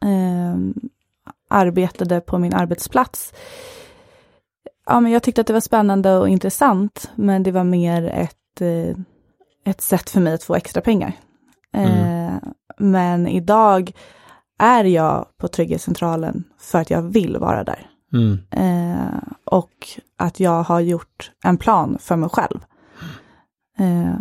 Eh, 0.04 0.56
arbetade 1.52 2.20
på 2.20 2.38
min 2.38 2.54
arbetsplats. 2.54 3.32
Ja, 4.86 5.00
men 5.00 5.12
jag 5.12 5.22
tyckte 5.22 5.40
att 5.40 5.46
det 5.46 5.52
var 5.52 5.60
spännande 5.60 6.16
och 6.16 6.28
intressant, 6.28 7.10
men 7.14 7.42
det 7.42 7.52
var 7.52 7.64
mer 7.64 8.04
ett, 8.04 8.60
eh, 8.60 8.96
ett 9.64 9.80
sätt 9.80 10.10
för 10.10 10.20
mig 10.20 10.34
att 10.34 10.42
få 10.42 10.54
extra 10.54 10.82
pengar. 10.82 11.12
Eh, 11.74 12.32
Men 12.78 13.26
idag 13.26 13.92
är 14.58 14.84
jag 14.84 15.26
på 15.38 15.48
Trygghetscentralen 15.48 16.44
för 16.58 16.78
att 16.78 16.90
jag 16.90 17.02
vill 17.02 17.36
vara 17.36 17.64
där. 17.64 17.90
Mm. 18.12 18.38
Eh, 18.50 19.22
och 19.44 19.88
att 20.16 20.40
jag 20.40 20.62
har 20.62 20.80
gjort 20.80 21.30
en 21.44 21.56
plan 21.56 21.98
för 22.00 22.16
mig 22.16 22.28
själv. 22.28 22.64
Eh, 23.78 24.14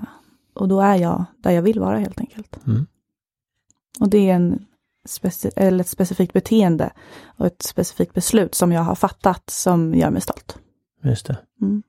och 0.56 0.68
då 0.68 0.82
är 0.82 0.96
jag 0.96 1.26
där 1.38 1.52
jag 1.52 1.62
vill 1.62 1.80
vara 1.80 1.98
helt 1.98 2.20
enkelt. 2.20 2.60
Mm. 2.68 2.88
Och 4.00 4.10
det 4.10 4.30
är 4.30 4.36
en 4.36 4.66
speci- 5.10 5.51
eller 5.55 5.79
ett 5.84 5.88
specifikt 5.89 6.34
beteende 6.34 6.91
och 7.38 7.46
ett 7.46 7.62
specifikt 7.62 8.13
beslut 8.13 8.55
som 8.55 8.72
jag 8.72 8.81
har 8.81 8.96
fattat 8.96 9.50
som 9.50 9.96
gör 9.96 10.10
mig 10.10 10.22
stolt. 10.22 10.58
Just 11.03 11.25
det. 11.25 11.38
Mm. 11.62 11.84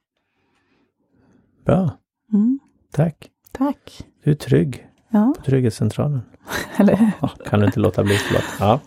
Bra, 1.65 1.91
Mm. 2.33 2.59
tack. 2.93 3.31
Tack. 3.53 4.07
Du 4.25 4.31
är 4.31 4.35
trygg 4.35 4.89
Ja, 5.09 5.35
på 5.39 5.43
Trygghetscentralen. 5.45 6.23
eller 6.77 7.13
kan 7.45 7.61
du 7.61 7.67
inte 7.67 7.81
låta 7.81 8.05
bli, 8.05 8.15
förlåt. 8.17 8.45
Ja. 8.61 8.81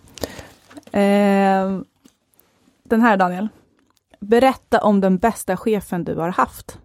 Eh, 0.99 1.79
den 2.83 3.01
här 3.01 3.17
Daniel. 3.17 3.47
Berätta 4.19 4.81
om 4.83 5.01
den 5.01 5.17
bästa 5.17 5.57
chefen 5.57 6.03
du 6.03 6.15
har 6.15 6.29
haft. 6.29 6.79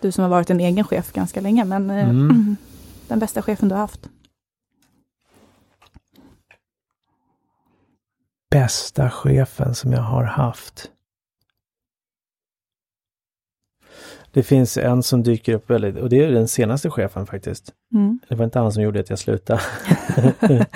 Du 0.00 0.12
som 0.12 0.22
har 0.22 0.28
varit 0.30 0.50
en 0.50 0.60
egen 0.60 0.84
chef 0.84 1.12
ganska 1.12 1.40
länge, 1.40 1.64
men 1.64 1.90
eh, 1.90 2.08
Mm. 2.10 2.56
den 3.08 3.18
bästa 3.18 3.42
chefen 3.42 3.68
du 3.68 3.74
har 3.74 3.80
haft. 3.80 4.08
Bästa 8.50 9.10
chefen 9.10 9.74
som 9.74 9.92
jag 9.92 10.02
har 10.02 10.24
haft. 10.24 10.90
Det 14.32 14.42
finns 14.42 14.76
en 14.76 15.02
som 15.02 15.22
dyker 15.22 15.54
upp 15.54 15.70
väldigt, 15.70 15.96
och 15.96 16.08
det 16.08 16.24
är 16.24 16.30
den 16.30 16.48
senaste 16.48 16.90
chefen 16.90 17.26
faktiskt. 17.26 17.72
Mm. 17.94 18.20
Det 18.28 18.34
var 18.34 18.44
inte 18.44 18.58
han 18.58 18.72
som 18.72 18.82
gjorde 18.82 19.00
att 19.00 19.10
jag 19.10 19.18
slutade. 19.18 19.60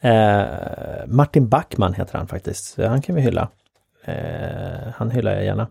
eh, 0.00 1.06
Martin 1.06 1.48
Backman 1.48 1.94
heter 1.94 2.18
han 2.18 2.28
faktiskt. 2.28 2.76
Han 2.76 3.02
kan 3.02 3.14
vi 3.14 3.20
hylla. 3.22 3.48
Eh, 4.04 4.92
han 4.94 5.10
hyllar 5.10 5.32
jag 5.32 5.44
gärna. 5.44 5.66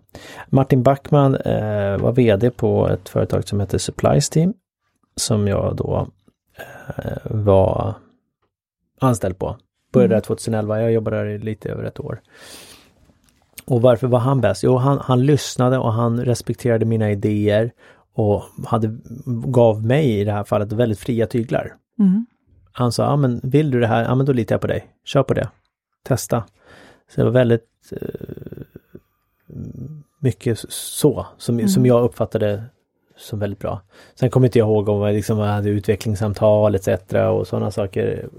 Martin 0.48 0.84
Backman 0.84 1.36
eh, 1.36 1.98
var 1.98 2.12
VD 2.12 2.52
på 2.52 2.90
ett 2.90 3.10
företag 3.10 3.48
som 3.48 3.60
heter 3.60 3.78
Supplies 3.78 4.30
Team. 4.30 4.54
Som 5.16 5.48
jag 5.48 5.76
då 5.76 6.08
eh, 6.56 7.18
var 7.24 7.94
anställd 9.00 9.38
på. 9.38 9.58
Började 9.94 10.16
där 10.16 10.22
2011, 10.22 10.82
jag 10.82 10.92
jobbade 10.92 11.18
där 11.18 11.26
i 11.26 11.38
lite 11.38 11.70
över 11.70 11.84
ett 11.84 12.00
år. 12.00 12.22
Och 13.66 13.82
varför 13.82 14.08
var 14.08 14.20
han 14.20 14.42
bäst? 14.42 14.64
Jo, 14.64 14.78
han, 14.78 15.00
han 15.02 15.26
lyssnade 15.26 15.78
och 15.78 15.94
han 15.94 16.26
respekterade 16.26 16.86
mina 16.86 17.12
idéer 17.12 17.72
och 18.14 18.44
hade, 18.66 18.98
gav 19.46 19.86
mig 19.86 20.20
i 20.20 20.24
det 20.24 20.32
här 20.32 20.44
fallet 20.44 20.72
väldigt 20.72 21.00
fria 21.00 21.28
tyglar. 21.28 21.76
Mm. 22.00 22.26
Han 22.72 22.92
sa, 22.92 23.04
ja 23.04 23.16
men 23.16 23.40
vill 23.44 23.72
du 23.72 23.80
det 23.80 23.88
här, 23.88 24.04
ja 24.04 24.16
men 24.16 24.26
då 24.26 24.34
litar 24.34 24.56
jag 24.56 24.62
på 24.62 24.68
dig. 24.68 24.88
Kör 25.06 25.24
på 25.24 25.34
det. 25.34 25.50
Testa. 26.04 26.44
Så 27.10 27.22
det 27.22 27.24
var 27.24 27.32
väldigt 27.32 27.70
eh, 27.92 27.98
mycket 30.20 30.60
så, 30.70 31.26
som, 31.38 31.56
Mm. 31.56 31.68
som 31.68 31.86
jag 31.86 32.04
uppfattade 32.04 32.64
som 33.18 33.40
väldigt 33.40 33.60
bra. 33.60 33.82
Sen 34.16 34.30
kommer 34.30 34.48
inte 34.48 34.60
jag 34.60 34.68
ihåg 34.68 34.90
om 34.90 35.02
jag 35.02 35.14
liksom 35.14 35.38
hade 35.38 35.70
utvecklingssamtal 35.70 36.76
etc. 36.76 36.88
och 37.14 37.48
sådana 37.48 37.72
saker. 37.72 38.30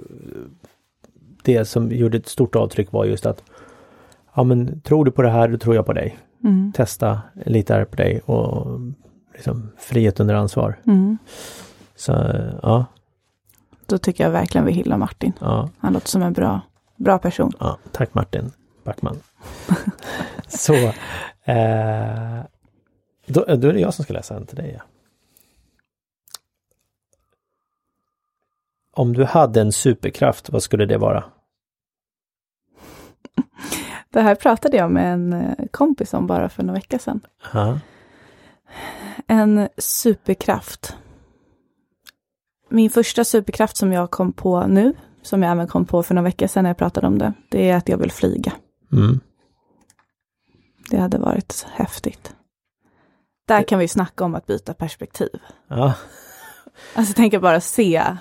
Det 1.45 1.65
som 1.65 1.93
gjorde 1.93 2.17
ett 2.17 2.29
stort 2.29 2.57
avtryck 2.57 2.93
var 2.93 3.05
just 3.05 3.27
att 3.27 3.43
Ja 4.35 4.45
men 4.45 4.81
tror 4.81 5.05
du 5.05 5.11
på 5.11 5.23
det 5.23 5.31
här, 5.31 5.49
då 5.49 5.59
tror 5.59 5.75
jag 5.75 5.87
på 5.87 5.93
dig. 5.93 6.19
Mm. 6.45 6.73
Testa, 6.73 7.21
litar 7.47 7.85
på 7.85 7.97
dig 7.97 8.21
och 8.21 8.81
liksom 9.35 9.71
frihet 9.79 10.21
under 10.21 10.35
ansvar. 10.35 10.79
Mm. 10.87 11.19
Så 11.97 12.13
ja, 12.63 12.85
Då 13.87 13.99
tycker 13.99 14.25
jag 14.25 14.31
verkligen 14.31 14.65
vi 14.67 14.73
hyllar 14.73 14.97
Martin. 14.97 15.33
ja. 15.41 15.69
Han 15.79 15.93
låter 15.93 16.09
som 16.09 16.23
en 16.23 16.33
bra, 16.33 16.61
bra 16.97 17.19
person. 17.19 17.53
Ja, 17.61 17.79
tack 17.93 18.15
Martin 18.15 18.53
Backman. 18.85 19.17
så, 20.49 20.75
eh, 21.45 22.41
då, 23.27 23.45
då 23.45 23.69
är 23.69 23.73
det 23.73 23.81
jag 23.81 23.95
som 23.95 24.05
ska 24.05 24.13
läsa 24.15 24.37
en 24.37 24.47
till 24.47 24.57
dig. 24.57 24.75
Ja. 24.79 24.85
Om 28.97 29.13
du 29.13 29.25
hade 29.25 29.61
en 29.61 29.73
superkraft, 29.73 30.51
vad 30.51 30.63
skulle 30.63 30.87
det 30.87 30.99
vara? 30.99 31.25
Det 34.15 34.23
här 34.23 34.35
pratade 34.35 34.77
jag 34.77 34.91
med 34.91 35.13
en 35.13 35.33
eh, 35.33 35.67
kompis 35.71 36.15
om 36.15 36.27
bara 36.27 36.49
för 36.49 36.63
några 36.63 36.79
veckor 36.79 36.99
sedan. 36.99 37.21
Ja. 37.53 37.81
En 39.27 39.69
superkraft. 39.79 40.97
min 42.69 42.91
första 42.91 43.25
superkraft 43.25 43.77
som 43.77 43.93
jag 43.93 44.11
kom 44.11 44.33
på 44.33 44.67
nu, 44.67 44.95
som 45.23 45.43
jag 45.43 45.53
även 45.53 45.67
kom 45.67 45.85
på 45.85 46.03
för 46.03 46.15
några 46.15 46.25
veckor 46.25 46.47
sedan 46.47 46.63
när 46.63 46.71
jag 46.71 46.77
pratade 46.77 47.07
om 47.07 47.19
det, 47.19 47.33
det 47.49 47.71
är 47.71 47.77
att 47.77 47.89
jag 47.89 47.99
vill 47.99 48.13
flyga. 48.13 48.53
Mm. 48.93 49.21
Det 50.91 50.97
hade 50.97 51.19
varit 51.19 51.67
häftigt. 51.73 52.35
Där 53.49 53.63
kan 53.63 53.79
vi 53.79 53.89
snacka 53.89 54.25
om 54.25 54.35
att 54.35 54.47
byta 54.47 54.75
perspektiv. 54.75 55.41
Ja. 55.69 55.95
Alltså 56.95 57.13
tänk 57.17 57.41
bara 57.41 57.61
se 57.61 58.17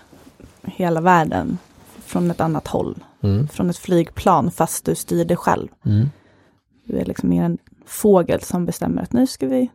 hela 0.63 1.01
världen 1.01 1.57
från 2.05 2.31
ett 2.31 2.41
annat 2.41 2.67
håll. 2.67 3.03
Mm. 3.24 3.48
Från 3.48 3.70
ett 3.70 3.77
flygplan 3.77 4.51
fast 4.51 4.86
du 4.86 4.96
styr 4.96 5.25
det 5.25 5.36
själv. 5.36 5.68
Mm. 5.86 6.10
Du 6.86 6.98
är 6.98 7.06
liksom 7.06 7.30
mer 7.30 7.44
en 7.44 7.58
fågel 7.86 8.42
som 8.42 8.65
bestämmer 8.65 9.01
att 9.01 9.13
nu 9.13 9.27
ska 9.27 9.48
vi 9.48 9.72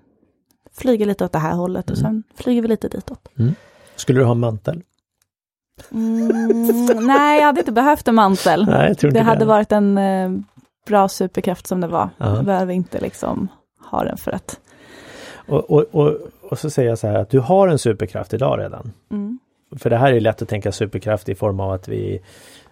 flyga 0.73 1.07
lite 1.07 1.25
åt 1.25 1.33
det 1.33 1.39
här 1.39 1.55
hållet 1.55 1.91
och 1.91 1.99
sen 1.99 2.23
flyger 2.35 2.63
vi 2.63 2.69
lite 2.69 2.89
ditåt. 2.89 3.29
Skulle 3.97 4.21
du 4.21 4.25
ha 4.25 4.35
mantel? 4.35 4.83
Mm, 5.91 7.07
nej, 7.07 7.39
jag 7.39 7.47
hade 7.47 7.61
inte 7.61 7.73
behövt 7.73 8.09
en 8.09 8.15
mantel. 8.15 8.67
Nej, 8.67 8.91
inte 8.91 9.11
Det 9.11 9.21
hade 9.21 9.39
det. 9.39 9.45
varit 9.45 9.73
en 9.73 9.99
eh, 9.99 10.31
bra 10.87 11.09
superkraft 11.09 11.67
som 11.67 11.81
det 11.81 11.87
var. 11.87 12.11
Ja. 12.19 12.37
Jag 12.37 12.45
behöver 12.45 12.73
inte 12.73 13.01
liksom 13.01 13.49
ha 13.91 14.05
den 14.05 14.17
för 14.17 14.31
att... 14.33 14.61
Och, 15.49 15.71
och, 15.71 15.85
och, 15.93 16.19
och 16.43 16.59
så 16.59 16.71
säger 16.71 16.89
jag 16.89 16.99
så 16.99 17.07
här 17.07 17.19
att 17.19 17.31
du 17.31 17.41
har 17.41 17.69
en 17.69 17.79
superkraft 17.79 18.35
idag 18.35 18.61
redan. 18.61 18.93
Mm. 19.11 19.39
För 19.77 19.91
det 19.91 19.97
här 19.97 20.13
är 20.13 20.21
lätt 20.21 20.43
att 20.43 20.49
tänka 20.49 20.73
superkraft 20.73 21.29
i 21.29 21.35
form 21.35 21.61
av 21.61 21.73
att 21.73 21.89
vi 21.89 22.21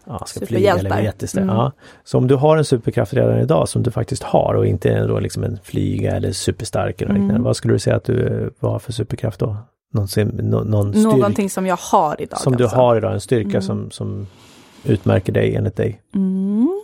ja, 0.07 0.25
ska 0.27 0.47
flyga 0.47 0.77
eller 0.77 1.01
jättestarka. 1.03 1.45
Mm. 1.45 1.57
Ja. 1.57 1.73
Så 2.05 2.19
om 2.19 2.27
du 2.27 2.35
har 2.35 2.57
en 2.57 2.65
superkraft 2.65 3.15
redan 3.15 3.39
idag 3.39 3.69
som 3.69 3.83
du 3.83 3.91
faktiskt 3.91 4.23
har 4.23 4.55
och 4.55 4.67
inte 4.67 4.91
är 4.91 5.09
då 5.09 5.21
liksom 5.21 5.45
en 5.45 5.59
flyga 5.63 6.17
eller 6.17 6.33
superstark 6.33 7.01
eller 7.03 7.15
Mm. 7.15 7.43
Vad 7.43 7.57
skulle 7.57 7.75
du 7.75 7.79
säga 7.79 7.97
att 7.97 8.05
du 8.05 8.51
har 8.61 8.79
för 8.79 8.93
superkraft 8.93 9.41
då? 9.41 9.57
Någonsin, 9.93 10.29
nå, 10.43 10.65
någon 10.65 10.93
styrka 10.93 11.09
Någonting 11.09 11.51
som 11.51 11.67
jag 11.67 11.77
har 11.81 12.21
idag. 12.21 12.39
som 12.41 12.57
du 12.57 12.65
alltså. 12.65 12.77
har 12.79 12.97
idag, 12.97 13.13
en 13.13 13.21
styrka 13.21 13.49
Mm. 13.49 13.63
som, 13.63 13.91
som 13.91 14.27
utmärker 14.85 15.33
dig 15.33 15.55
enligt 15.57 15.77
dig. 15.77 16.03
Mm. 16.15 16.83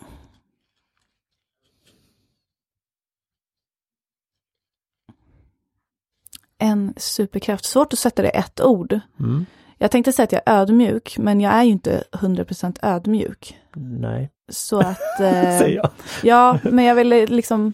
En 6.59 6.95
superkraft, 6.97 7.65
svårt 7.65 7.93
att 7.93 7.99
sätta 7.99 8.23
det 8.23 8.29
i 8.29 8.37
ett 8.39 8.61
ord. 8.61 9.01
Mm. 9.21 9.47
Jag 9.83 9.91
tänkte 9.91 10.13
säga 10.13 10.25
att 10.25 10.33
jag 10.33 10.43
är 10.47 10.61
ödmjuk, 10.61 11.19
men 11.19 11.41
jag 11.41 11.53
är 11.53 11.63
ju 11.63 11.71
inte 11.71 12.05
100% 12.13 12.79
ödmjuk. 12.83 13.59
Nej, 13.77 14.31
Så 14.53 14.81
att... 14.81 15.01
Eh, 15.21 15.59
säger 15.59 15.77
jag. 15.77 15.91
Ja, 16.23 16.59
men 16.63 16.85
jag 16.85 16.95
vill 16.95 17.09
liksom... 17.09 17.73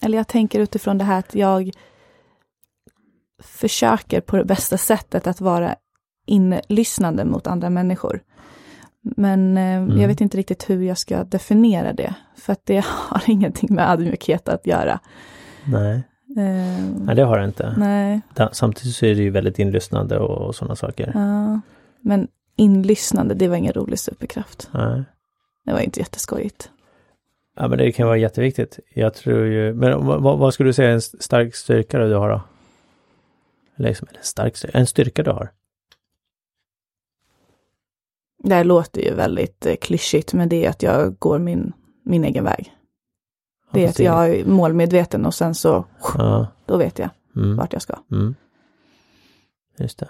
Eller 0.00 0.18
jag 0.18 0.28
tänker 0.28 0.60
utifrån 0.60 0.98
det 0.98 1.04
här 1.04 1.18
att 1.18 1.34
jag 1.34 1.70
försöker 3.42 4.20
på 4.20 4.36
det 4.36 4.44
bästa 4.44 4.78
sättet 4.78 5.26
att 5.26 5.40
vara 5.40 5.76
inlyssnande 6.26 7.24
mot 7.24 7.46
andra 7.46 7.70
människor. 7.70 8.20
Men 9.16 9.56
eh, 9.56 9.76
Mm. 9.76 10.00
jag 10.00 10.08
vet 10.08 10.20
inte 10.20 10.38
riktigt 10.38 10.70
hur 10.70 10.82
jag 10.82 10.98
ska 10.98 11.24
definiera 11.24 11.92
det, 11.92 12.14
för 12.36 12.52
att 12.52 12.66
det 12.66 12.84
har 13.08 13.22
ingenting 13.26 13.74
med 13.74 13.90
ödmjukhet 13.90 14.48
att 14.48 14.66
göra. 14.66 15.00
Nej. 15.64 16.02
Eh, 16.36 16.84
Nej, 17.04 17.16
det 17.16 17.22
har 17.24 17.38
det 17.38 17.44
inte. 17.44 17.74
nej, 17.78 18.20
Samtidigt 18.52 18.96
så 18.96 19.06
är 19.06 19.14
det 19.14 19.22
ju 19.22 19.30
väldigt 19.30 19.58
inlyssnande 19.58 20.18
och, 20.18 20.46
och 20.46 20.54
sådana 20.54 20.76
saker. 20.76 21.10
ja. 21.14 21.60
men 22.00 22.28
inlyssnande, 22.56 23.34
det 23.34 23.48
var 23.48 23.56
ingen 23.56 23.72
rolig 23.72 23.98
superkraft. 23.98 24.68
Nej. 24.72 25.02
Det 25.64 25.72
var 25.72 25.80
inte 25.80 26.00
jätteskojigt. 26.00 26.70
Ja 27.56 27.68
men 27.68 27.78
det 27.78 27.92
kan 27.92 28.06
vara 28.06 28.16
jätteviktigt. 28.16 28.78
Jag 28.94 29.14
tror 29.14 29.46
ju, 29.46 29.74
men 29.74 30.06
vad, 30.06 30.38
vad- 30.38 30.54
skulle 30.54 30.68
du 30.68 30.72
säga 30.72 30.88
är 30.90 30.94
en 30.94 31.00
stark 31.02 31.54
styrka 31.54 31.98
du 31.98 32.14
har 32.14 32.28
då? 32.30 32.40
Eller 33.76 33.88
liksom, 33.88 34.08
eller 34.10 34.20
stark 34.22 34.56
styrka, 34.56 34.78
en 34.78 34.86
styrka 34.86 35.22
du 35.22 35.30
har? 35.30 35.50
Det 38.44 38.54
här 38.54 38.64
låter 38.64 39.00
ju 39.02 39.14
väldigt 39.14 39.66
eh, 39.66 39.74
klyschigt, 39.76 40.32
men 40.32 40.48
det 40.48 40.64
är 40.64 40.70
att 40.70 40.82
jag 40.82 41.18
går 41.18 41.38
min, 41.38 41.72
min 42.04 42.24
egen 42.24 42.44
väg. 42.44 42.72
Det 43.72 43.84
är 43.84 43.88
att 43.88 43.98
jag 43.98 44.28
är 44.34 44.44
målmedveten 44.44 45.26
och 45.26 45.34
sen 45.34 45.54
så, 45.54 45.84
Ja. 46.18 46.46
då 46.66 46.76
vet 46.76 46.98
jag 46.98 47.10
Mm. 47.36 47.56
vart 47.56 47.72
jag 47.72 47.82
ska. 47.82 47.94
Mm. 48.12 48.34
Just 49.78 49.98
det. 49.98 50.08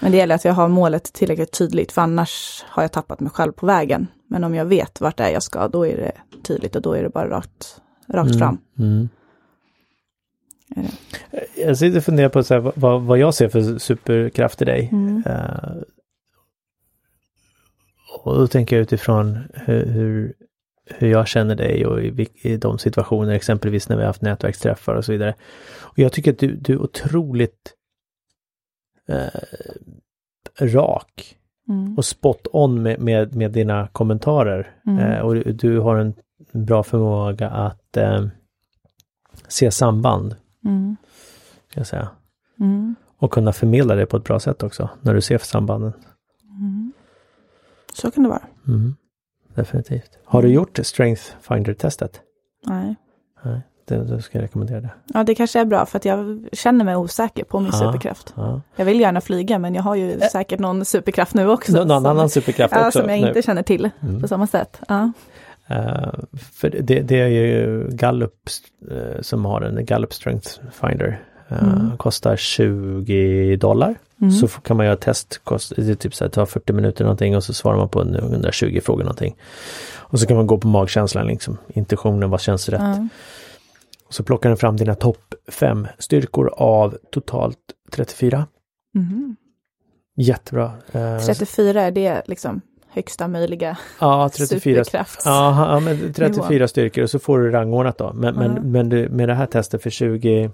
Men 0.00 0.12
det 0.12 0.18
gäller 0.18 0.34
att 0.34 0.44
jag 0.44 0.52
har 0.52 0.68
målet 0.68 1.04
tillräckligt 1.12 1.52
tydligt, 1.58 1.92
för 1.92 2.02
annars 2.02 2.64
har 2.68 2.82
jag 2.82 2.92
tappat 2.92 3.20
mig 3.20 3.30
själv 3.30 3.52
på 3.52 3.66
vägen. 3.66 4.06
Men 4.28 4.44
om 4.44 4.54
jag 4.54 4.64
vet 4.64 5.00
vart 5.00 5.16
det 5.16 5.24
är 5.24 5.30
jag 5.32 5.42
ska, 5.42 5.68
då 5.68 5.86
är 5.86 5.96
det 5.96 6.12
tydligt 6.42 6.76
och 6.76 6.82
då 6.82 6.92
är 6.92 7.02
det 7.02 7.08
bara 7.08 7.28
rakt, 7.30 7.80
rakt 8.08 8.30
Mm. 8.30 8.38
fram. 8.38 8.58
Mm. 8.78 9.08
Jag 11.56 11.78
sitter 11.78 11.98
och 11.98 12.04
funderar 12.04 12.28
på 12.28 12.42
så 12.44 12.54
här, 12.54 12.72
vad, 12.76 13.02
vad 13.02 13.18
jag 13.18 13.34
ser 13.34 13.48
för 13.48 13.78
superkraft 13.78 14.62
i 14.62 14.64
dig. 14.64 14.88
Mm. 14.92 15.22
Eh, 15.26 15.72
och 18.24 18.34
då 18.38 18.46
tänker 18.46 18.76
jag 18.76 18.82
utifrån 18.82 19.38
hur, 19.54 19.86
hur, 19.86 20.34
hur 20.86 21.08
jag 21.08 21.28
känner 21.28 21.54
dig 21.54 21.86
och 21.86 22.02
i, 22.02 22.28
i 22.34 22.56
de 22.56 22.78
situationer, 22.78 23.32
exempelvis 23.32 23.88
när 23.88 23.96
vi 23.96 24.02
har 24.02 24.06
haft 24.06 24.22
nätverksträffar 24.22 24.94
och 24.94 25.04
så 25.04 25.12
vidare. 25.12 25.34
Och 25.80 25.98
jag 25.98 26.12
tycker 26.12 26.32
att 26.32 26.38
du, 26.38 26.56
du 26.56 26.72
är 26.72 26.82
otroligt 26.82 27.74
eh, 29.08 29.40
rak 30.60 31.36
Mm. 31.68 31.96
och 31.96 32.04
spot 32.04 32.46
on 32.52 32.82
med, 32.82 33.00
med, 33.00 33.34
med 33.34 33.52
dina 33.52 33.88
kommentarer. 33.88 34.74
Mm. 34.86 34.98
Eh, 34.98 35.20
och 35.20 35.34
du, 35.34 35.42
du 35.52 35.78
har 35.78 35.96
en 35.96 36.14
bra 36.52 36.82
förmåga 36.82 37.50
att 37.50 37.96
eh, 37.96 38.26
se 39.48 39.70
samband, 39.70 40.36
Mm. 40.64 40.96
ska 41.70 41.80
jag 41.80 41.86
säga. 41.86 42.08
Mm. 42.60 42.94
Och 43.18 43.30
kunna 43.32 43.52
förmedla 43.52 43.94
det 43.94 44.06
på 44.06 44.16
ett 44.16 44.24
bra 44.24 44.40
sätt 44.40 44.62
också, 44.62 44.90
när 45.00 45.14
du 45.14 45.20
ser 45.20 45.38
sambanden. 45.38 45.92
Mm. 46.42 46.92
Så 47.94 48.10
kan 48.10 48.22
det 48.22 48.28
vara. 48.28 48.46
Mm. 48.68 48.96
Definitivt. 49.56 50.18
Har 50.24 50.42
du 50.42 50.48
gjort 50.48 50.78
Strength 50.82 51.22
Finder-testet? 51.40 52.20
Nej. 52.66 52.94
Nej, 53.44 53.60
det, 53.84 54.04
då 54.04 54.18
ska 54.20 54.38
jag 54.38 54.42
rekommendera 54.42 54.80
det. 54.80 54.90
Ja, 55.14 55.24
det 55.24 55.34
kanske 55.34 55.60
är 55.60 55.64
bra 55.64 55.86
för 55.86 55.96
att 55.98 56.04
jag 56.04 56.48
känner 56.52 56.84
mig 56.84 56.96
osäker 56.96 57.44
på 57.44 57.60
min 57.60 57.70
Ja. 57.72 57.78
superkraft. 57.78 58.32
Ja. 58.36 58.60
Jag 58.76 58.84
vill 58.84 59.00
gärna 59.00 59.20
flyga, 59.20 59.58
men 59.58 59.74
jag 59.74 59.82
har 59.82 59.94
ju 59.94 60.20
säkert 60.20 60.60
någon 60.60 60.84
superkraft 60.84 61.34
nu 61.34 61.48
också. 61.50 61.72
Nå- 61.72 61.84
Någon 61.84 62.02
som- 62.02 62.06
annan 62.10 62.28
superkraft 62.30 62.74
ja, 62.76 62.86
också? 62.86 63.00
som 63.00 63.10
jag 63.10 63.20
nu. 63.20 63.28
inte 63.28 63.42
känner 63.42 63.62
till 63.62 63.90
Mm. 64.02 64.20
på 64.20 64.28
samma 64.28 64.46
sätt. 64.46 64.80
Ja. 64.88 65.12
Eh, 65.68 66.08
för 66.52 66.70
det, 66.70 67.00
det 67.00 67.20
är 67.20 67.26
ju 67.28 67.86
Gallup 67.90 68.32
eh, 68.90 69.20
som 69.20 69.44
har 69.44 69.60
en 69.62 69.84
Gallup 69.84 70.12
Strength 70.14 70.50
Finder. 70.72 71.22
Eh, 71.48 71.62
Mm. 71.62 71.96
Kostar 71.96 72.36
20 72.36 73.56
dollar. 73.56 73.94
Mm. 74.20 74.30
Så 74.32 74.48
kan 74.48 74.76
man 74.76 74.86
göra 74.86 74.96
test, 74.96 75.40
det 75.76 75.90
är 75.90 75.94
typ 75.94 76.14
så 76.14 76.24
här, 76.24 76.30
tar 76.30 76.46
40 76.46 76.72
minuter 76.72 77.04
någonting 77.04 77.36
och 77.36 77.44
så 77.44 77.52
svarar 77.52 77.76
man 77.76 77.88
på 77.88 78.00
en 78.00 78.14
120 78.14 78.80
frågor 78.84 79.02
någonting. 79.02 79.36
Och 79.94 80.20
så 80.20 80.26
kan 80.26 80.36
man 80.36 80.46
gå 80.46 80.58
på 80.58 80.68
magkänslan, 80.68 81.26
liksom, 81.26 81.58
intuitionen, 81.68 82.30
vad 82.30 82.40
känns 82.40 82.68
rätt? 82.68 82.80
Ja. 82.80 83.08
Och 84.06 84.14
så 84.14 84.22
plockar 84.24 84.48
den 84.48 84.56
fram 84.56 84.76
dina 84.76 84.94
topp 84.94 85.34
5 85.48 85.86
styrkor 85.98 86.52
av 86.56 86.96
totalt 87.12 87.58
34. 87.92 88.46
Mhm. 88.94 89.36
Jättebra. 90.16 90.72
Eh, 90.92 91.18
34 91.18 91.82
är 91.82 91.90
det 91.90 92.22
liksom 92.26 92.60
högsta 92.90 93.28
möjliga 93.28 93.78
ja, 94.00 94.30
34 94.36 94.84
superkraft. 94.84 95.22
Ja, 95.24 95.72
ja, 95.72 95.80
men 95.80 96.12
34 96.12 96.68
styrkor 96.68 97.02
och 97.02 97.10
så 97.10 97.18
får 97.18 97.38
du 97.38 97.50
rangordnat 97.50 97.98
då. 97.98 98.12
Men, 98.12 98.34
men, 98.34 98.72
men 98.72 98.88
du, 98.88 99.08
med 99.08 99.28
det 99.28 99.34
här 99.34 99.46
testet 99.46 99.82
för 99.82 99.90
20 99.90 100.42
eh, 100.44 100.50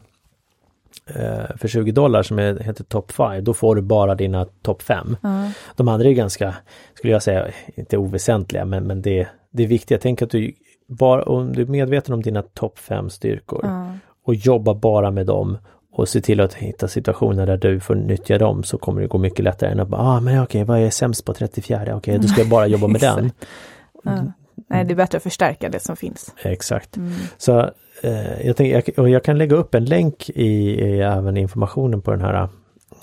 för 1.57 1.69
20 1.69 1.93
dollar 1.93 2.23
som 2.23 2.39
är, 2.39 2.59
heter 2.59 2.85
top 2.85 3.13
5, 3.13 3.45
då 3.45 3.55
får 3.55 3.77
du 3.77 3.83
bara 3.83 4.15
dina 4.15 4.47
topp 4.63 4.83
5. 4.83 5.17
Ja. 5.23 5.51
De 5.77 5.89
andra 5.89 6.09
är 6.09 6.13
ganska, 6.13 6.55
skulle 6.95 7.13
jag 7.13 7.23
säga, 7.23 7.49
inte 7.75 7.97
oväsentliga, 7.97 8.65
men, 8.65 8.87
men 8.87 9.03
det, 9.03 9.29
det 9.51 9.63
är 9.63 9.67
viktigt. 9.67 10.01
Tänk 10.01 10.23
att 10.23 10.31
du 10.31 10.53
bara, 10.89 11.23
om 11.23 11.53
du 11.53 11.63
är 11.63 11.67
medveten 11.67 12.15
om 12.15 12.23
dina 12.23 12.43
topp 12.43 12.79
5 12.79 13.11
styrkor 13.11 13.61
Ja. 13.63 13.93
och 14.25 14.35
jobbar 14.35 14.75
bara 14.75 15.11
med 15.11 15.27
dem 15.27 15.59
och 15.93 16.09
se 16.09 16.21
till 16.21 16.41
att 16.41 16.55
hitta 16.55 16.89
situationer 16.89 17.47
där 17.47 17.57
du 17.57 17.81
får 17.81 17.95
nyttja 17.95 18.39
dem 18.39 18.63
så 18.63 18.79
kommer 18.79 19.01
det 19.01 19.07
gå 19.07 19.19
mycket 19.19 19.45
lättare 19.45 19.71
än 19.71 19.81
att 19.81 19.89
bara, 19.89 20.01
ah, 20.03 20.21
men 20.21 20.43
okej, 20.43 20.65
vad 20.65 20.79
är 20.79 20.91
sämst 20.91 21.25
på 21.25 21.35
34? 21.35 21.97
Okej, 21.97 22.19
då 22.19 22.29
ska 22.29 22.41
jag 22.41 22.51
bara 22.51 22.67
jobba 22.67 22.87
med 22.87 23.01
den. 23.17 23.33
Ja. 24.05 24.25
Nej, 24.69 24.85
det 24.85 24.93
är 24.93 24.97
bättre 24.97 25.17
att 25.17 25.23
förstärka 25.23 25.69
det 25.69 25.81
som 25.81 25.97
finns. 25.97 26.35
Exakt. 26.43 26.97
Mm. 26.97 27.13
Så 27.39 27.61
eh, 27.61 27.69
jag, 28.47 28.57
tänker, 28.57 28.93
jag, 28.97 29.09
jag 29.09 29.25
kan 29.25 29.39
lägga 29.39 29.57
upp 29.57 29.75
en 29.75 29.85
länk 29.85 30.31
i, 30.31 30.45
i 30.81 31.01
även 31.01 31.37
informationen 31.37 32.03
på 32.03 32.11
den 32.11 32.21
här 32.21 32.49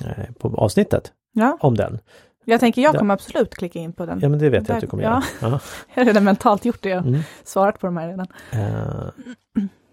eh, 0.06 0.34
på 0.40 0.56
avsnittet 0.58 1.12
Ja, 1.34 1.58
om 1.62 1.76
den. 1.78 2.00
jag 2.46 2.60
tänker 2.60 2.82
jag 2.82 2.96
Ja. 2.96 3.00
kommer 3.00 3.14
absolut 3.14 3.56
klicka 3.56 3.80
in 3.80 3.94
på 3.94 4.06
den. 4.06 4.20
Ja 4.22 4.30
men 4.30 4.40
det 4.40 4.50
vet 4.50 4.68
jag 4.70 4.76
att 4.76 4.82
du 4.82 4.88
kommer 4.88 5.04
ja. 5.04 5.10
göra. 5.10 5.52
Ja. 5.52 5.60
Jag 5.96 6.02
har 6.02 6.06
redan 6.06 6.24
mentalt 6.24 6.66
gjort 6.66 6.82
det. 6.84 6.90
Jag 6.90 7.02
har 7.02 7.08
Mm. 7.08 7.20
svarat 7.44 7.80
på 7.80 7.88
de 7.88 7.98
här 7.98 8.08
redan. 8.08 8.28
Eh, 8.52 9.10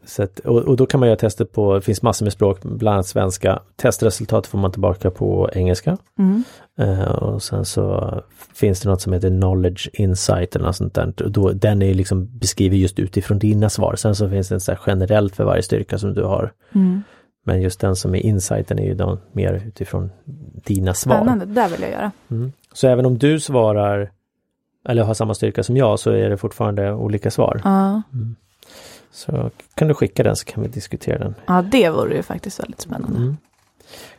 så 0.07 0.23
att, 0.23 0.38
och, 0.38 0.59
och 0.59 0.77
då 0.77 0.87
kan 0.87 1.01
man 1.01 1.09
göra 1.09 1.16
tester 1.16 1.45
på, 1.45 1.75
det 1.75 1.81
finns 1.81 2.03
massor 2.03 2.27
med 2.27 2.33
språk, 2.33 2.62
bland 2.62 2.95
annat 2.95 3.07
svenska. 3.07 3.62
Testresultat 3.77 4.47
får 4.47 4.59
man 4.59 4.73
tillbaka 4.73 5.11
på 5.11 5.51
engelska. 5.53 5.97
Mm. 6.19 6.45
Eh, 6.79 7.11
och 7.11 7.42
sen 7.42 7.64
så 7.64 8.14
finns 8.55 8.81
det 8.81 8.88
något 8.88 9.01
som 9.01 9.12
heter 9.12 9.29
Knowledge 9.29 9.88
Insight 9.92 10.57
eller 10.57 10.66
något 10.66 10.77
sånt 10.77 10.95
där. 10.95 11.12
Och 11.25 11.31
Då, 11.31 11.53
den 11.53 11.83
är 11.83 11.95
liksom 11.95 12.38
beskriver 12.38 12.77
just 12.77 12.99
utifrån 12.99 13.38
dina 13.38 13.71
svar. 13.71 13.97
Sen 13.97 14.14
så 14.14 14.29
finns 14.29 14.49
det 14.49 14.55
en 14.55 14.61
så 14.61 14.73
här 14.73 14.81
generellt 14.87 15.37
för 15.37 15.45
varje 15.45 15.62
styrka 15.62 15.99
som 15.99 16.14
du 16.14 16.23
har. 16.23 16.53
Mm. 16.75 17.03
Men 17.45 17.62
just 17.62 17.81
den 17.81 17.97
som 17.97 18.14
är 18.14 18.19
insighten 18.19 18.79
är 18.79 18.85
ju 18.85 18.95
då 18.95 19.19
mer 19.33 19.62
utifrån 19.66 20.11
dina 20.64 20.95
svar. 20.95 21.16
Spännande, 21.16 21.45
det 21.47 21.55
där 21.55 21.69
vill 21.69 21.81
jag 21.81 21.90
göra. 21.90 22.12
Mm. 22.31 22.53
Så 22.73 22.88
även 22.88 23.07
om 23.07 23.19
du 23.19 23.40
svarar 23.40 24.11
eller 24.88 25.03
har 25.03 25.14
samma 25.14 25.35
styrka 25.35 25.62
som 25.62 25.77
jag 25.77 25.99
så 25.99 26.11
är 26.11 26.31
det 26.31 26.37
fortfarande 26.37 26.92
olika 26.92 27.31
svar. 27.31 27.61
Ja, 27.64 28.03
Så 29.16 29.50
kan 29.74 29.88
du 29.88 29.94
skicka 29.94 30.22
den 30.22 30.37
så 30.37 30.44
kan 30.44 30.62
vi 30.62 30.68
diskutera 30.68 31.18
den. 31.18 31.35
ja 31.46 31.62
det 31.62 31.90
vore 31.90 32.14
ju 32.16 32.22
faktiskt 32.22 32.61
väldigt 32.61 32.81
spännande. 32.81 33.18
Mm. 33.18 33.37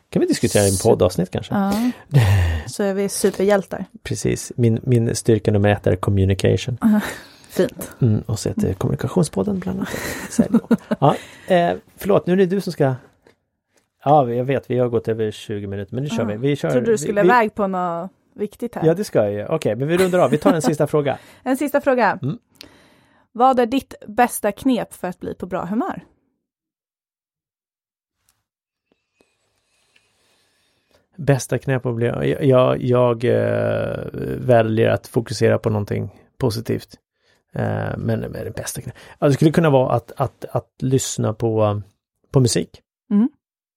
Kan 0.09 0.19
vi 0.19 0.25
diskutera 0.27 0.63
i 0.63 0.69
en 0.69 0.77
poddavsnitt 0.83 1.31
kanske? 1.31 1.53
Ja. 1.55 1.91
Så 2.67 2.83
är 2.83 2.93
vi 2.93 3.09
superhjältar. 3.09 3.85
Precis. 4.03 4.51
Min, 4.55 4.79
min 4.83 5.15
styrka 5.15 5.51
nummer 5.51 5.69
ett 5.69 5.87
är 5.87 5.95
communication. 5.95 6.77
Fint. 7.49 7.91
Mm, 8.01 8.23
och 8.25 8.39
så 8.39 8.49
heter 8.49 8.73
kommunikationspodden 8.73 9.59
bland 9.59 9.79
annat. 9.79 10.69
Ja, 10.99 11.15
eh, 11.47 11.71
förlåt, 11.97 12.27
nu 12.27 12.33
är 12.33 12.37
det 12.37 12.45
du 12.45 12.61
som 12.61 12.73
ska... 12.73 12.95
Ja, 14.03 14.33
jag 14.33 14.45
vet, 14.45 14.69
vi 14.69 14.77
har 14.77 14.89
gått 14.89 15.07
över 15.07 15.31
20 15.31 15.67
minuter, 15.67 15.95
men 15.95 16.03
nu 16.03 16.09
kör 16.09 16.17
Ja. 16.17 16.25
vi. 16.25 16.37
vi 16.37 16.55
kör, 16.55 16.71
Trodde 16.71 16.91
du 16.91 16.97
skulle 16.97 17.21
vi, 17.21 17.27
iväg 17.27 17.55
på 17.55 17.67
något 17.67 18.11
viktigt 18.33 18.75
här. 18.75 18.85
Ja, 18.85 18.93
det 18.93 19.03
ska 19.03 19.23
jag 19.23 19.33
ju. 19.33 19.45
Okej, 19.45 19.75
men 19.75 19.87
vi 19.87 19.97
rundar 19.97 20.19
av. 20.19 20.31
Vi 20.31 20.37
tar 20.37 20.53
en 20.53 20.61
sista 20.61 20.87
fråga. 20.87 21.17
En 21.43 21.57
sista 21.57 21.81
fråga. 21.81 22.19
Mm. 22.21 22.37
Vad 23.37 23.59
är 23.59 23.65
ditt 23.65 23.93
bästa 24.07 24.51
knep 24.51 24.93
för 24.93 25.07
att 25.07 25.19
bli 25.19 25.35
på 25.35 25.45
bra 25.45 25.65
humör? 25.65 26.05
Bästa 31.17 31.57
knep 31.57 31.85
att 31.85 31.95
bli... 31.95 32.05
Jag, 32.05 32.43
jag, 32.43 32.81
jag 32.81 33.23
eh, 33.23 33.97
väljer 34.37 34.89
att 34.89 35.07
fokusera 35.07 35.57
på 35.57 35.69
någonting 35.69 36.21
positivt. 36.37 36.95
Eh, 37.53 37.97
men, 37.97 38.19
men 38.19 38.31
det 38.31 38.55
bästa 38.55 38.81
knep... 38.81 38.95
Ja, 39.19 39.27
det 39.27 39.33
skulle 39.33 39.51
kunna 39.51 39.69
vara 39.69 39.93
att, 39.93 40.11
att, 40.17 40.45
att 40.45 40.71
lyssna 40.79 41.33
på, 41.33 41.81
på 42.31 42.39
musik. 42.39 42.81
Mm. 43.11 43.29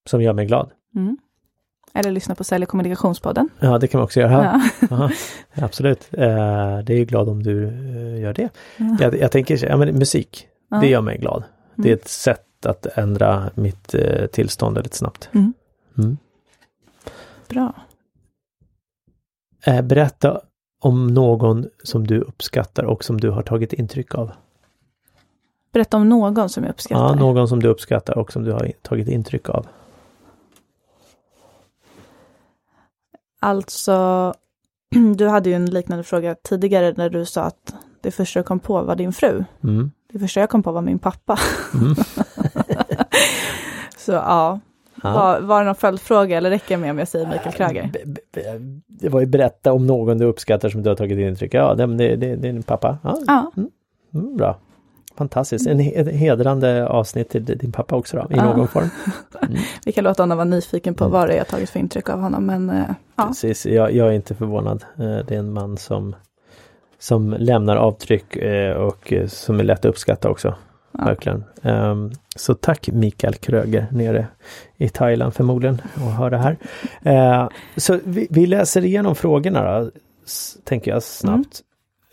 Som 0.08 0.22
gör 0.22 0.32
mig 0.32 0.46
glad. 0.46 0.70
Mm. 0.96 1.18
Eller 1.94 2.10
lyssna 2.10 2.34
på 2.34 2.44
Sälj 2.44 2.62
och 2.62 2.68
kommunikationspodden. 2.68 3.48
Ja, 3.60 3.78
det 3.78 3.86
kan 3.88 3.98
man 3.98 4.04
också 4.04 4.20
göra. 4.20 4.62
Ja. 4.90 5.10
Absolut. 5.54 6.08
Eh, 6.12 6.78
det 6.84 6.92
är 6.92 6.98
ju 6.98 7.04
glad 7.04 7.28
om 7.28 7.42
du 7.42 7.64
eh, 7.66 8.20
gör 8.20 8.32
det. 8.34 8.48
Ja. 8.76 8.96
Jag, 9.00 9.18
jag 9.18 9.32
tänker, 9.32 9.66
ja 9.68 9.76
men 9.76 9.98
musik, 9.98 10.48
Ja. 10.68 10.76
det 10.76 10.86
gör 10.86 11.00
mig 11.00 11.18
glad. 11.18 11.42
Det 11.74 11.82
är 11.88 11.92
Mm. 11.92 11.98
ett 12.02 12.08
sätt 12.08 12.66
att 12.66 12.86
ändra 12.86 13.50
mitt 13.54 13.94
eh, 13.94 14.26
tillstånd 14.26 14.74
väldigt 14.74 14.94
snabbt. 14.94 15.28
Mm. 15.32 15.52
Mm. 15.98 16.16
Bra. 17.48 17.72
Eh, 19.66 19.82
berätta 19.82 20.40
om 20.80 21.06
någon 21.06 21.66
som 21.84 22.06
du 22.06 22.20
uppskattar 22.20 22.84
och 22.84 23.04
som 23.04 23.20
du 23.20 23.30
har 23.30 23.42
tagit 23.42 23.72
intryck 23.72 24.14
av. 24.14 24.30
Berätta 25.72 25.96
om 25.96 26.08
någon 26.08 26.48
som 26.48 26.64
jag 26.64 26.70
uppskattar. 26.70 27.02
Ja, 27.08 27.14
någon 27.14 27.48
som 27.48 27.60
du 27.62 27.68
uppskattar 27.68 28.18
och 28.18 28.32
som 28.32 28.44
du 28.44 28.52
har 28.52 28.72
tagit 28.82 29.08
intryck 29.08 29.48
av. 29.48 29.66
Alltså, 33.40 34.34
du 35.16 35.28
hade 35.28 35.48
ju 35.50 35.54
en 35.56 35.66
liknande 35.66 36.04
fråga 36.04 36.34
tidigare 36.34 36.94
när 36.96 37.10
du 37.10 37.24
sa 37.26 37.42
att 37.42 37.74
det 38.00 38.10
första 38.10 38.40
du 38.40 38.44
kom 38.44 38.58
på 38.60 38.82
var 38.82 38.96
din 38.96 39.12
fru. 39.12 39.44
Mm. 39.64 39.90
Det 40.12 40.18
första 40.18 40.40
jag 40.40 40.50
kom 40.50 40.62
på 40.62 40.72
var 40.72 40.82
min 40.82 40.98
pappa. 40.98 41.38
Mm. 41.74 41.94
Så 43.96 44.12
ja, 44.12 44.60
Ja. 45.02 45.12
var, 45.14 45.40
var 45.40 45.58
det 45.60 45.66
någon 45.66 45.74
följdfråga 45.74 46.36
eller 46.36 46.50
räcker 46.50 46.68
det 46.76 46.80
med 46.80 46.90
om 46.90 46.98
jag 46.98 47.08
säger 47.08 47.26
Mikael 47.26 47.52
Kröger? 47.54 47.90
B- 48.06 48.40
Det 48.86 49.08
var 49.08 49.20
ju 49.20 49.26
berätta 49.26 49.72
om 49.72 49.86
någon 49.86 50.18
du 50.18 50.24
uppskattar 50.24 50.68
som 50.68 50.82
du 50.82 50.88
har 50.88 50.96
tagit 50.96 51.18
intryck 51.18 51.54
av. 51.54 51.80
Ja, 51.80 51.86
det, 51.86 51.96
det, 51.96 52.16
det, 52.16 52.48
är 52.48 52.52
din 52.52 52.62
pappa. 52.62 52.98
Ja, 53.02 53.18
Ja, 53.26 53.52
Mm, 54.14 54.36
bra. 54.36 54.56
Fantastiskt. 55.20 55.66
En 55.66 55.78
hedrande 56.08 56.86
avsnitt 56.88 57.28
till 57.30 57.44
din 57.44 57.72
pappa 57.72 57.96
också 57.96 58.16
då, 58.16 58.22
i 58.22 58.36
Ja. 58.36 58.44
någon 58.56 58.68
form. 58.68 58.88
vi 59.84 59.92
kan 59.92 60.04
låta 60.04 60.22
honom 60.22 60.38
vara 60.38 60.44
nyfiken 60.44 60.94
på 60.94 61.04
Mm. 61.04 61.12
vad 61.12 61.28
det 61.28 61.32
är 61.34 61.38
jag 61.38 61.48
tagit 61.48 61.70
för 61.70 61.78
intryck 61.80 62.08
av 62.08 62.20
honom, 62.20 62.46
men 62.46 62.70
eh, 62.70 62.84
ja. 63.16 63.26
Precis, 63.26 63.66
jag, 63.66 63.92
jag 63.92 64.08
är 64.08 64.12
inte 64.12 64.34
förvånad. 64.34 64.84
Eh, 64.98 65.04
Det 65.26 65.30
är 65.34 65.38
en 65.38 65.52
man 65.52 65.76
som, 65.76 66.14
som 66.98 67.36
lämnar 67.38 67.76
avtryck 67.76 68.36
eh, 68.36 68.72
och 68.76 69.12
som 69.28 69.60
är 69.60 69.64
lätt 69.64 69.78
att 69.78 69.84
uppskatta 69.84 70.30
också. 70.30 70.54
Ja. 70.98 71.04
Verkligen. 71.04 71.44
Ehm, 71.62 72.10
Så 72.36 72.54
tack 72.54 72.88
Mikael 72.92 73.34
Kröger 73.34 73.86
nere 73.90 74.26
i 74.76 74.88
Thailand 74.88 75.34
förmodligen 75.34 75.80
och 75.94 76.00
hör 76.12 76.30
det 76.30 76.38
här. 76.38 76.56
Eh, 77.02 77.48
Så 77.76 77.98
vi, 78.04 78.26
vi 78.30 78.46
läser 78.46 78.84
igenom 78.84 79.14
frågorna 79.14 79.80
då, 79.80 79.90
tänker 80.64 80.90
jag 80.90 81.02
snabbt. 81.02 81.60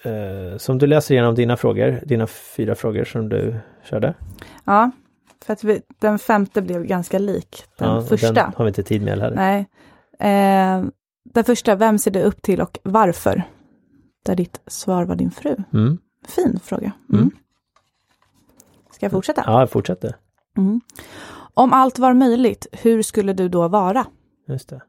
Eh, 0.04 0.58
Så 0.58 0.72
om 0.72 0.78
du 0.78 0.88
läser 0.88 1.14
igenom 1.16 1.36
dina 1.36 1.58
frågor, 1.58 2.00
dina 2.06 2.28
fyra 2.28 2.76
frågor 2.76 3.04
som 3.04 3.30
du 3.30 3.56
körde. 3.84 4.14
ja. 4.66 4.92
För 5.46 5.54
att 5.54 5.64
vi, 5.64 5.82
den 6.00 6.20
femte 6.20 6.62
blev 6.62 6.84
ganska 6.86 7.20
lik 7.20 7.64
den 7.78 7.90
Ja, 7.90 8.02
första. 8.02 8.34
Den 8.34 8.54
har 8.56 8.66
vi 8.66 8.68
inte 8.70 8.84
tid 8.84 9.02
med 9.02 9.20
heller. 9.20 9.36
Nej. 9.36 9.68
Eh, 10.20 10.86
den 11.34 11.44
första, 11.44 11.76
vem 11.76 11.98
ser 11.98 12.12
du 12.12 12.22
upp 12.22 12.42
till 12.42 12.62
och 12.62 12.80
varför? 12.84 13.44
Där 14.26 14.36
ditt 14.36 14.62
svar 14.68 15.06
var 15.06 15.16
din 15.16 15.32
fru. 15.32 15.56
Mm. 15.74 15.98
Fin 16.28 16.60
fråga. 16.64 16.92
Mm. 17.10 17.22
Mm. 17.22 17.32
Ska 18.92 19.06
jag 19.06 19.12
fortsätta? 19.12 19.44
Ja, 19.46 19.60
jag 19.60 19.70
fortsätter. 19.70 20.16
Mm. 20.58 20.82
Om 21.54 21.74
allt 21.74 22.00
var 22.00 22.14
möjligt, 22.14 22.68
hur 22.72 23.02
skulle 23.02 23.34
du 23.34 23.50
då 23.50 23.68
vara? 23.68 24.06
Just 24.48 24.70
det. 24.70 24.82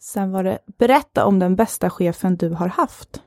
Sen 0.00 0.30
var 0.32 0.44
det, 0.44 0.58
berätta 0.66 1.26
om 1.26 1.38
den 1.38 1.56
bästa 1.56 1.90
chefen 1.90 2.36
du 2.36 2.48
har 2.48 2.68
haft. 2.68 3.22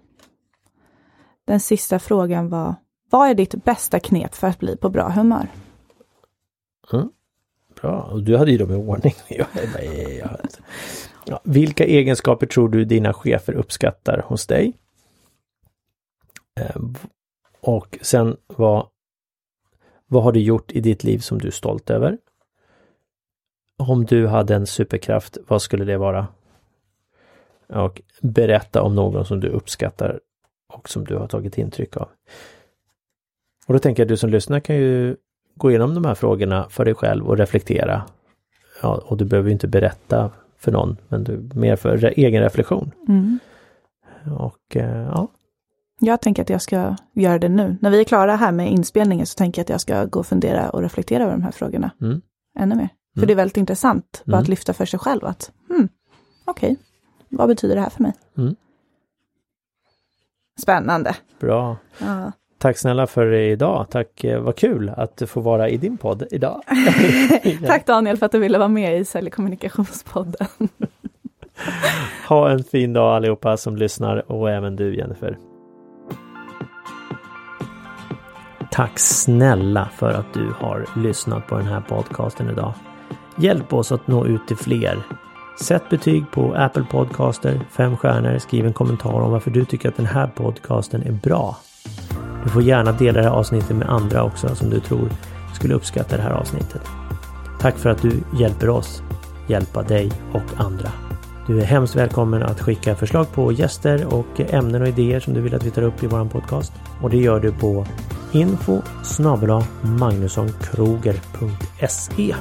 Den 1.46 1.60
sista 1.60 2.00
frågan 2.00 2.50
var, 2.50 2.76
vad 3.10 3.30
är 3.30 3.34
ditt 3.34 3.64
bästa 3.64 4.00
knep 4.00 4.36
för 4.36 4.48
att 4.48 4.60
bli 4.60 4.78
på 4.78 4.90
bra 4.90 5.10
humör? 5.10 5.48
Bra, 7.82 8.02
och 8.02 8.24
du 8.24 8.38
hade 8.38 8.52
ju 8.52 8.58
dem 8.58 8.72
i 8.72 8.76
ordning. 8.76 9.14
Jag 9.30 9.48
jag- 10.20 10.40
Ja, 11.26 11.42
vilka 11.44 11.86
egenskaper 11.86 12.46
tror 12.48 12.70
du 12.70 12.86
dina 12.86 13.14
chefer 13.14 13.54
uppskattar 13.54 14.24
hos 14.28 14.48
dig? 14.48 14.74
Ehm, 16.60 16.94
och 17.62 17.98
sen 18.02 18.38
vad, 18.48 18.88
vad 20.08 20.24
har 20.24 20.32
du 20.32 20.40
gjort 20.40 20.72
i 20.72 20.80
ditt 20.80 21.04
liv 21.04 21.20
som 21.20 21.38
du 21.40 21.48
är 21.48 21.52
stolt 21.52 21.90
över? 21.90 22.18
Om 23.78 24.06
du 24.06 24.28
hade 24.28 24.56
en 24.56 24.68
superkraft, 24.68 25.38
vad 25.48 25.62
skulle 25.62 25.86
det 25.86 25.98
vara? 25.98 26.28
Och 27.68 28.02
berätta 28.22 28.82
om 28.82 28.96
någon 28.96 29.26
som 29.26 29.40
du 29.40 29.48
uppskattar 29.50 30.20
och 30.74 30.90
som 30.90 31.06
du 31.06 31.16
har 31.16 31.28
tagit 31.28 31.58
intryck 31.58 31.98
av. 31.98 32.08
Och 33.68 33.74
då 33.74 33.80
tänker 33.80 34.02
jag 34.04 34.06
att 34.06 34.10
du 34.10 34.18
som 34.18 34.30
lyssnar 34.30 34.60
kan 34.60 34.76
ju 34.76 35.16
gå 35.56 35.70
igenom 35.70 35.94
de 35.96 36.06
här 36.06 36.16
frågorna 36.16 36.68
för 36.70 36.86
dig 36.86 36.94
själv 36.96 37.28
och 37.28 37.38
reflektera. 37.38 38.04
Ja, 38.82 39.04
och 39.06 39.18
du 39.18 39.26
behöver 39.26 39.50
ju 39.50 39.54
inte 39.54 39.68
berätta 39.68 40.32
för 40.58 40.72
någon, 40.72 40.98
men 41.08 41.24
du, 41.24 41.50
mer 41.56 41.76
för 41.76 42.14
egen 42.20 42.44
reflektion. 42.44 42.92
Mm. 43.08 43.40
Och 44.38 44.76
eh, 44.78 45.02
ja, 45.08 45.28
Jag 46.00 46.22
tänker 46.22 46.42
att 46.42 46.50
jag 46.50 46.62
ska 46.62 46.96
göra 47.14 47.40
det 47.40 47.50
nu. 47.50 47.78
När 47.82 47.90
vi 47.90 48.00
är 48.00 48.04
klara 48.04 48.36
här 48.36 48.52
med 48.52 48.72
inspelningen 48.72 49.26
så 49.26 49.36
tänker 49.38 49.60
jag 49.60 49.64
att 49.64 49.70
jag 49.70 49.82
ska 49.82 50.06
gå 50.06 50.20
och 50.20 50.26
fundera 50.28 50.70
och 50.70 50.82
reflektera 50.82 51.24
över 51.24 51.34
de 51.34 51.42
här 51.42 51.52
frågorna 51.52 51.92
Mm. 52.02 52.22
ännu 52.60 52.76
mer. 52.76 52.90
För 53.14 53.20
Mm. 53.20 53.28
det 53.28 53.34
är 53.34 53.36
väldigt 53.36 53.58
intressant, 53.58 54.24
bara 54.26 54.32
Mm. 54.38 54.42
att 54.42 54.48
lyfta 54.48 54.74
för 54.74 54.86
sig 54.86 55.00
själv 55.00 55.26
att, 55.26 55.52
hmm, 55.70 55.90
okej, 56.46 56.78
vad 57.34 57.48
betyder 57.48 57.76
det 57.76 57.82
här 57.82 57.90
för 57.90 58.04
mig? 58.04 58.14
Mm. 58.38 58.56
Spännande. 60.62 61.16
bra. 61.40 61.78
Ja. 61.98 62.32
Tack 62.58 62.78
snälla 62.78 63.08
för 63.08 63.34
idag. 63.34 63.86
Tack, 63.90 64.24
eh, 64.24 64.42
vad 64.42 64.56
kul 64.56 64.90
att 64.98 65.22
få 65.28 65.40
vara 65.40 65.70
i 65.70 65.78
din 65.78 65.98
podd 65.98 66.28
idag. 66.32 66.62
Tack 67.68 67.86
Daniel 67.86 68.18
för 68.18 68.26
att 68.26 68.32
du 68.32 68.40
ville 68.40 68.58
vara 68.58 68.68
med 68.68 69.00
i 69.00 69.06
Sälj 69.06 69.28
och 69.28 69.34
kommunikationspodden. 69.34 70.48
Ha 72.28 72.50
en 72.50 72.64
fin 72.64 72.94
dag 72.94 73.16
allihopa 73.16 73.58
som 73.58 73.76
lyssnar 73.78 74.32
och 74.32 74.52
även 74.52 74.76
du 74.76 74.96
Jennifer. 74.96 75.38
Tack 78.72 79.00
snälla 79.00 79.90
för 79.96 80.14
att 80.14 80.34
du 80.34 80.54
har 80.60 80.86
lyssnat 80.96 81.48
på 81.48 81.56
den 81.56 81.66
här 81.66 81.82
podcasten 81.82 82.50
idag. 82.50 82.74
Hjälp 83.38 83.74
oss 83.74 83.92
att 83.92 84.08
nå 84.08 84.26
ut 84.26 84.48
till 84.48 84.58
fler. 84.58 85.04
Sätt 85.62 85.90
betyg 85.90 86.32
på 86.32 86.54
Apple 86.54 86.86
Podcaster, 86.92 87.68
fem 87.72 87.98
stjärnor, 87.98 88.38
skriv 88.38 88.66
en 88.66 88.74
kommentar 88.74 89.14
om 89.14 89.32
varför 89.32 89.52
du 89.52 89.66
tycker 89.66 89.90
att 89.90 89.98
den 89.98 90.06
här 90.06 90.28
podcasten 90.28 91.04
är 91.04 91.12
bra. 91.12 91.58
Du 92.44 92.50
får 92.50 92.62
gärna 92.62 92.92
dela 92.92 93.22
det 93.22 93.30
här 93.30 93.36
avsnittet 93.36 93.76
med 93.76 93.90
andra 93.90 94.24
också 94.24 94.56
som 94.56 94.70
du 94.70 94.80
tror 94.80 95.10
skulle 95.56 95.74
uppskatta 95.74 96.18
det 96.18 96.24
här 96.24 96.32
avsnittet. 96.32 96.82
Tack 97.60 97.78
för 97.78 97.90
att 97.90 98.02
du 98.02 98.24
hjälper 98.38 98.70
oss 98.70 99.04
hjälpa 99.48 99.84
dig 99.84 100.12
och 100.34 100.44
andra. 100.58 100.92
Du 101.48 101.62
är 101.62 101.66
hemskt 101.66 101.96
välkommen 101.96 102.44
att 102.44 102.62
skicka 102.62 102.96
förslag 102.96 103.32
på 103.32 103.52
gäster 103.52 104.14
och 104.14 104.40
ämnen 104.40 104.82
och 104.82 104.88
idéer 104.88 105.20
som 105.20 105.34
du 105.34 105.42
vill 105.42 105.56
att 105.56 105.64
vi 105.64 105.72
tar 105.72 105.82
upp 105.82 106.04
i 106.04 106.08
vår 106.08 106.26
podcast. 106.26 106.74
Och 107.02 107.10
det 107.10 107.18
gör 107.18 107.40
du 107.40 107.52
på 107.52 107.86
info 108.32 108.82
magnussonkroger.se 109.82 112.36